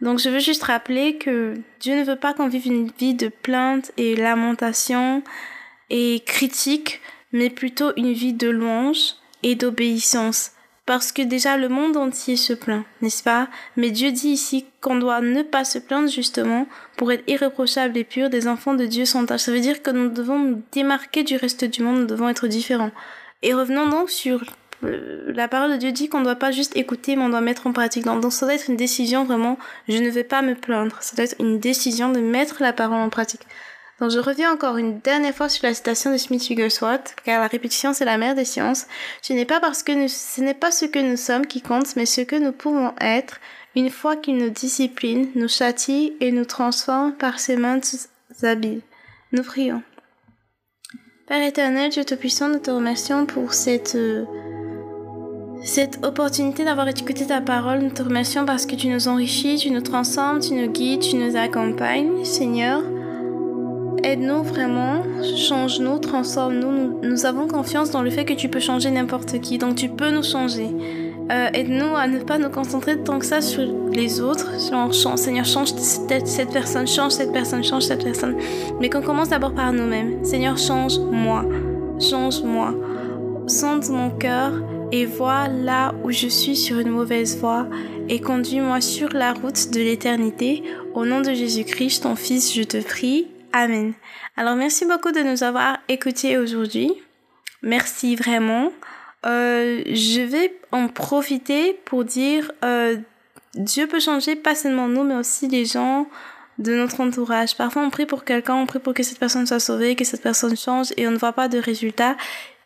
Donc 0.01 0.19
je 0.19 0.29
veux 0.29 0.39
juste 0.39 0.63
rappeler 0.63 1.17
que 1.17 1.55
Dieu 1.81 1.99
ne 1.99 2.05
veut 2.05 2.17
pas 2.17 2.35
qu'on 2.35 2.49
vive 2.49 2.67
une 2.67 2.91
vie 2.99 3.15
de 3.15 3.29
plainte 3.29 3.91
et 3.97 4.15
lamentation 4.15 5.23
et 5.91 6.23
critique, 6.25 7.01
mais 7.33 7.51
plutôt 7.51 7.93
une 7.97 8.13
vie 8.13 8.35
de 8.35 8.49
louange 8.49 9.15
et 9.43 9.55
d'obéissance. 9.55 10.53
Parce 10.89 11.13
que 11.13 11.21
déjà 11.21 11.59
le 11.59 11.69
monde 11.69 11.99
entier 11.99 12.39
se 12.39 12.55
plaint, 12.55 12.83
n'est-ce 13.03 13.23
pas? 13.23 13.49
Mais 13.77 13.91
Dieu 13.91 14.11
dit 14.11 14.31
ici 14.31 14.65
qu'on 14.81 14.97
doit 14.97 15.21
ne 15.21 15.43
pas 15.43 15.67
se 15.67 15.79
plaindre 15.79 16.09
justement 16.09 16.67
pour 16.97 17.13
être 17.13 17.25
irréprochable 17.27 17.99
et 17.99 18.05
pur 18.05 18.31
des 18.31 18.49
enfants 18.49 18.73
de 18.73 18.87
Dieu 18.87 19.05
sans 19.05 19.27
tâche. 19.27 19.43
Ça 19.43 19.53
veut 19.53 19.61
dire 19.61 19.83
que 19.83 19.91
nous 19.91 20.09
devons 20.09 20.39
nous 20.39 20.63
démarquer 20.73 21.25
du 21.25 21.37
reste 21.37 21.67
du 21.67 21.83
monde, 21.83 21.99
nous 21.99 22.07
devons 22.07 22.31
être 22.31 22.49
différents. 22.49 22.91
Et 23.43 23.53
revenons 23.53 23.87
donc 23.87 24.09
sur 24.09 24.43
la 24.81 25.47
parole 25.47 25.73
de 25.73 25.77
Dieu 25.77 25.93
dit 25.93 26.09
qu'on 26.09 26.21
ne 26.21 26.25
doit 26.25 26.37
pas 26.37 26.53
juste 26.53 26.75
écouter, 26.75 27.17
mais 27.17 27.25
on 27.25 27.29
doit 27.29 27.43
mettre 27.43 27.67
en 27.67 27.75
pratique. 27.75 28.05
Donc, 28.05 28.33
ça 28.33 28.47
doit 28.47 28.55
être 28.55 28.71
une 28.71 28.77
décision 28.77 29.25
vraiment, 29.25 29.59
je 29.89 29.99
ne 29.99 30.09
vais 30.09 30.25
pas 30.25 30.41
me 30.41 30.55
plaindre. 30.55 30.97
Ça 31.01 31.17
doit 31.17 31.27
être 31.27 31.37
une 31.39 31.59
décision 31.59 32.13
de 32.13 32.21
mettre 32.21 32.63
la 32.63 32.73
parole 32.73 32.97
en 32.97 33.11
pratique. 33.11 33.47
Donc, 34.01 34.11
je 34.11 34.21
reviens 34.21 34.53
encore 34.53 34.77
une 34.77 35.01
dernière 35.01 35.35
fois 35.35 35.49
sur 35.49 35.67
la 35.67 35.75
citation 35.75 36.13
de 36.13 36.19
Smith 36.19 36.49
Wigglesworth, 36.49 37.17
car 37.25 37.41
la 37.41 37.49
répétition 37.49 37.93
c'est 37.93 38.05
la 38.05 38.17
mère 38.17 38.37
des 38.37 38.45
sciences. 38.45 38.87
Ce 39.23 39.33
n'est 39.33 39.45
pas 39.45 39.61
parce 39.61 39.83
que 39.83 40.07
ce 40.07 40.41
n'est 40.41 40.55
pas 40.55 40.71
ce 40.71 40.85
que 40.85 41.01
nous 41.01 41.17
sommes 41.17 41.47
qui 41.47 41.63
compte, 41.63 41.97
mais 41.97 42.07
ce 42.07 42.21
que 42.21 42.37
nous 42.37 42.53
pouvons 42.53 42.93
être 43.01 43.41
une 43.75 43.91
fois 43.91 44.17
qu'il 44.17 44.37
nous 44.37 44.51
discipline, 44.51 45.29
nous 45.35 45.49
châtie 45.49 46.15
et 46.21 46.33
nous 46.33 46.45
transforme 46.45 47.13
par 47.13 47.39
ses 47.39 47.57
mains 47.57 47.81
habiles. 48.43 48.83
Nous 49.33 49.43
prions. 49.43 49.83
Père 51.27 51.47
éternel, 51.47 51.91
Dieu 51.91 52.05
Tout-Puissant, 52.05 52.49
nous 52.49 52.59
te 52.59 52.71
remercions 52.71 53.27
pour 53.27 53.53
cette 53.53 53.95
euh, 53.95 54.25
cette 55.63 56.05
opportunité 56.05 56.65
d'avoir 56.65 56.89
écouté 56.89 57.27
ta 57.27 57.41
parole. 57.41 57.81
Nous 57.81 57.91
te 57.91 58.03
remercions 58.03 58.47
parce 58.47 58.65
que 58.65 58.77
tu 58.77 58.89
nous 58.89 59.09
enrichis, 59.09 59.59
tu 59.59 59.71
nous 59.71 59.81
transformes, 59.81 60.41
tu 60.41 60.55
nous 60.55 60.71
guides, 60.71 61.01
tu 61.01 61.17
nous 61.17 61.37
accompagnes. 61.37 62.25
Seigneur, 62.25 62.83
aide-nous 64.03 64.43
vraiment, 64.43 65.03
change-nous, 65.37 65.99
transforme-nous. 65.99 67.01
Nous, 67.03 67.27
avons 67.27 67.49
confiance 67.49 67.91
dans 67.91 68.03
le 68.03 68.11
fait 68.11 68.25
que 68.25 68.35
tu 68.35 68.49
peux 68.49 68.61
changer 68.61 68.91
n'importe 68.91 69.41
qui, 69.41 69.59
donc 69.59 69.77
tu 69.77 69.89
peux 69.89 70.11
nous 70.11 70.23
changer. 70.23 70.69
Euh, 71.31 71.49
aide-nous 71.53 71.95
à 71.95 72.07
ne 72.07 72.21
pas 72.21 72.39
nous 72.39 72.49
concentrer 72.49 72.99
tant 72.99 73.19
que 73.19 73.27
ça 73.27 73.41
sur 73.41 73.63
les 73.93 74.21
autres. 74.21 74.59
Seigneur, 75.17 75.45
change 75.45 75.75
cette, 75.75 76.51
personne, 76.51 76.87
change 76.87 77.13
cette 77.13 77.33
personne, 77.33 77.63
change 77.63 77.83
cette 77.83 78.03
personne. 78.03 78.37
Mais 78.81 78.89
qu'on 78.89 79.03
commence 79.03 79.29
d'abord 79.29 79.55
par 79.55 79.73
nous-mêmes. 79.73 80.25
Seigneur, 80.25 80.57
change-moi. 80.57 81.45
Change-moi. 82.01 82.75
Sente 83.47 83.91
mon 83.91 84.11
cœur 84.11 84.53
et 84.91 85.05
vois 85.05 85.49
là 85.49 85.95
où 86.03 86.11
je 86.11 86.29
suis 86.29 86.57
sur 86.57 86.79
une 86.79 86.91
mauvaise 86.91 87.39
voie 87.39 87.67
et 88.09 88.21
conduis-moi 88.21 88.81
sur 88.81 89.11
la 89.13 89.35
route 89.35 89.71
de 89.71 89.81
l'éternité. 89.81 90.63
Au 90.95 91.05
nom 91.05 91.21
de 91.21 91.33
Jésus-Christ, 91.33 92.05
ton 92.05 92.17
Fils, 92.17 92.55
je 92.55 92.63
te 92.63 92.83
prie. 92.83 93.27
Amen. 93.53 93.95
Alors 94.37 94.57
merci 94.57 94.85
beaucoup 94.85 95.13
de 95.13 95.21
nous 95.21 95.43
avoir 95.43 95.79
écoutés 95.89 96.39
aujourd'hui. 96.39 96.93
Merci 97.63 98.15
vraiment. 98.15 98.73
Euh, 99.27 99.83
je 99.87 100.21
vais 100.21 100.59
en 100.71 100.89
profiter 100.89 101.75
pour 101.85 102.05
dire 102.05 102.53
euh, 102.65 102.97
Dieu 103.55 103.87
peut 103.87 104.01
changer 104.01 104.37
pas 104.37 104.55
seulement 104.55 104.87
nous, 104.87 105.03
mais 105.03 105.17
aussi 105.17 105.49
les 105.49 105.65
gens 105.65 106.07
de 106.59 106.75
notre 106.75 107.01
entourage. 107.01 107.57
Parfois, 107.57 107.83
on 107.83 107.91
prie 107.91 108.07
pour 108.07 108.25
quelqu'un, 108.25 108.55
on 108.55 108.67
prie 108.67 108.79
pour 108.79 108.95
que 108.95 109.03
cette 109.03 109.19
personne 109.19 109.47
soit 109.47 109.61
sauvée, 109.61 109.97
que 109.97 110.05
cette 110.05 110.23
personne 110.23 110.57
change, 110.57 110.89
et 110.97 111.07
on 111.09 111.11
ne 111.13 111.17
voit 111.19 111.33
pas 111.33 111.49
de 111.49 111.59
résultat. 111.59 112.17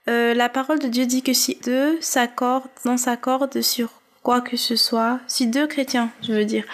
Euh, 0.09 0.35
la 0.35 0.49
parole 0.49 0.79
de 0.79 0.89
Dieu 0.89 1.07
dit 1.07 1.23
que 1.23 1.33
si 1.33 1.59
deux 1.65 2.01
s'accordent, 2.01 2.69
non 2.85 2.97
s'accordent 2.97 3.61
sur 3.61 3.91
quoi 4.23 4.41
que 4.41 4.57
ce 4.57 4.77
soit, 4.77 5.21
si 5.27 5.47
deux 5.47 5.67
chrétiens, 5.67 6.11
je 6.23 6.33
veux 6.33 6.45
dire, 6.45 6.65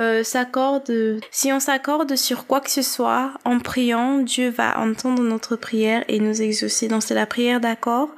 euh, 0.00 0.24
s'accordent, 0.24 1.20
si 1.30 1.52
on 1.52 1.60
s'accorde 1.60 2.16
sur 2.16 2.46
quoi 2.46 2.60
que 2.60 2.70
ce 2.70 2.82
soit, 2.82 3.32
en 3.44 3.58
priant, 3.58 4.18
Dieu 4.18 4.48
va 4.50 4.78
entendre 4.78 5.22
notre 5.22 5.56
prière 5.56 6.04
et 6.08 6.18
nous 6.18 6.40
exaucer. 6.40 6.88
Donc 6.88 7.02
c'est 7.02 7.14
la 7.14 7.26
prière 7.26 7.60
d'accord. 7.60 8.08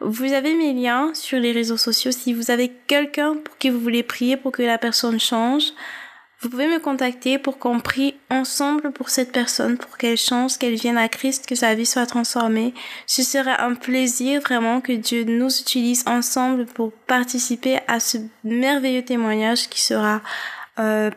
Vous 0.00 0.32
avez 0.32 0.54
mes 0.54 0.72
liens 0.72 1.10
sur 1.12 1.38
les 1.38 1.52
réseaux 1.52 1.76
sociaux. 1.76 2.12
Si 2.12 2.32
vous 2.32 2.50
avez 2.50 2.72
quelqu'un 2.86 3.34
pour 3.34 3.58
qui 3.58 3.68
vous 3.68 3.80
voulez 3.80 4.02
prier 4.02 4.36
pour 4.36 4.52
que 4.52 4.62
la 4.62 4.78
personne 4.78 5.18
change, 5.18 5.72
vous 6.40 6.50
pouvez 6.50 6.68
me 6.68 6.78
contacter 6.78 7.36
pour 7.36 7.58
qu'on 7.58 7.80
prie 7.80 8.14
ensemble 8.30 8.92
pour 8.92 9.10
cette 9.10 9.32
personne, 9.32 9.76
pour 9.76 9.98
qu'elle 9.98 10.16
change, 10.16 10.56
qu'elle 10.56 10.76
vienne 10.76 10.96
à 10.96 11.08
Christ, 11.08 11.46
que 11.46 11.56
sa 11.56 11.74
vie 11.74 11.84
soit 11.84 12.06
transformée. 12.06 12.74
Ce 13.06 13.24
sera 13.24 13.60
un 13.64 13.74
plaisir 13.74 14.40
vraiment 14.40 14.80
que 14.80 14.92
Dieu 14.92 15.24
nous 15.24 15.50
utilise 15.60 16.04
ensemble 16.06 16.66
pour 16.66 16.92
participer 16.92 17.80
à 17.88 17.98
ce 17.98 18.18
merveilleux 18.44 19.04
témoignage 19.04 19.68
qui 19.68 19.82
sera 19.82 20.20
euh, 20.78 21.10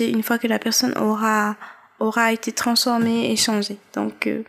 une 0.00 0.22
fois 0.22 0.38
que 0.38 0.46
la 0.46 0.58
personne 0.58 0.96
aura 0.98 1.56
aura 2.00 2.32
été 2.32 2.52
transformée 2.52 3.30
et 3.30 3.36
changée. 3.36 3.78
Donc 3.94 4.26
euh, 4.26 4.42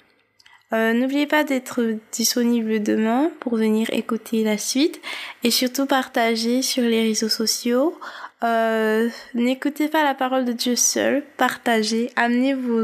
euh, 0.74 0.94
N'oubliez 0.94 1.28
pas 1.28 1.44
d'être 1.44 1.82
disponible 2.12 2.82
demain 2.82 3.32
pour 3.40 3.56
venir 3.56 3.90
écouter 3.92 4.44
la 4.44 4.58
suite 4.58 5.00
et 5.44 5.52
surtout 5.52 5.86
partager 5.86 6.62
sur 6.62 6.84
les 6.84 7.04
réseaux 7.04 7.30
sociaux. 7.30 7.98
Euh, 8.44 9.10
n'écoutez 9.34 9.88
pas 9.88 10.04
la 10.04 10.14
parole 10.14 10.46
de 10.46 10.52
Dieu 10.52 10.76
seul, 10.76 11.24
partagez, 11.38 12.12
amenez 12.16 12.54
vos, 12.54 12.84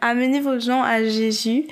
amenez 0.00 0.40
vos 0.40 0.60
gens 0.60 0.82
à 0.82 1.02
Jésus, 1.02 1.66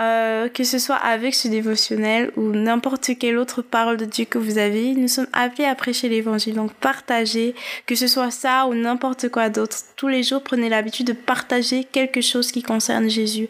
euh, 0.00 0.48
que 0.48 0.64
ce 0.64 0.78
soit 0.78 0.96
avec 0.96 1.34
ce 1.34 1.46
dévotionnel 1.46 2.32
ou 2.36 2.50
n'importe 2.50 3.10
quelle 3.18 3.38
autre 3.38 3.62
parole 3.62 3.96
de 3.96 4.04
Dieu 4.04 4.24
que 4.24 4.38
vous 4.38 4.58
avez. 4.58 4.92
Nous 4.94 5.08
sommes 5.08 5.28
appelés 5.32 5.66
à 5.66 5.74
prêcher 5.74 6.08
l'évangile, 6.08 6.54
donc 6.54 6.72
partagez, 6.74 7.54
que 7.86 7.94
ce 7.94 8.08
soit 8.08 8.32
ça 8.32 8.66
ou 8.66 8.74
n'importe 8.74 9.28
quoi 9.28 9.50
d'autre. 9.50 9.76
Tous 9.96 10.08
les 10.08 10.22
jours, 10.22 10.42
prenez 10.42 10.68
l'habitude 10.68 11.06
de 11.06 11.12
partager 11.12 11.84
quelque 11.84 12.20
chose 12.20 12.50
qui 12.50 12.62
concerne 12.62 13.08
Jésus 13.08 13.48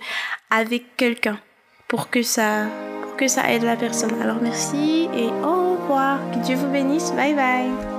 avec 0.50 0.96
quelqu'un 0.96 1.38
pour 1.88 2.10
que 2.10 2.22
ça, 2.22 2.66
pour 3.02 3.16
que 3.16 3.26
ça 3.26 3.50
aide 3.50 3.62
la 3.62 3.76
personne. 3.76 4.20
Alors 4.20 4.38
merci 4.42 5.08
et 5.14 5.28
au 5.42 5.76
revoir. 5.76 6.18
Que 6.32 6.44
Dieu 6.44 6.56
vous 6.56 6.70
bénisse. 6.70 7.12
Bye 7.12 7.34
bye. 7.34 7.93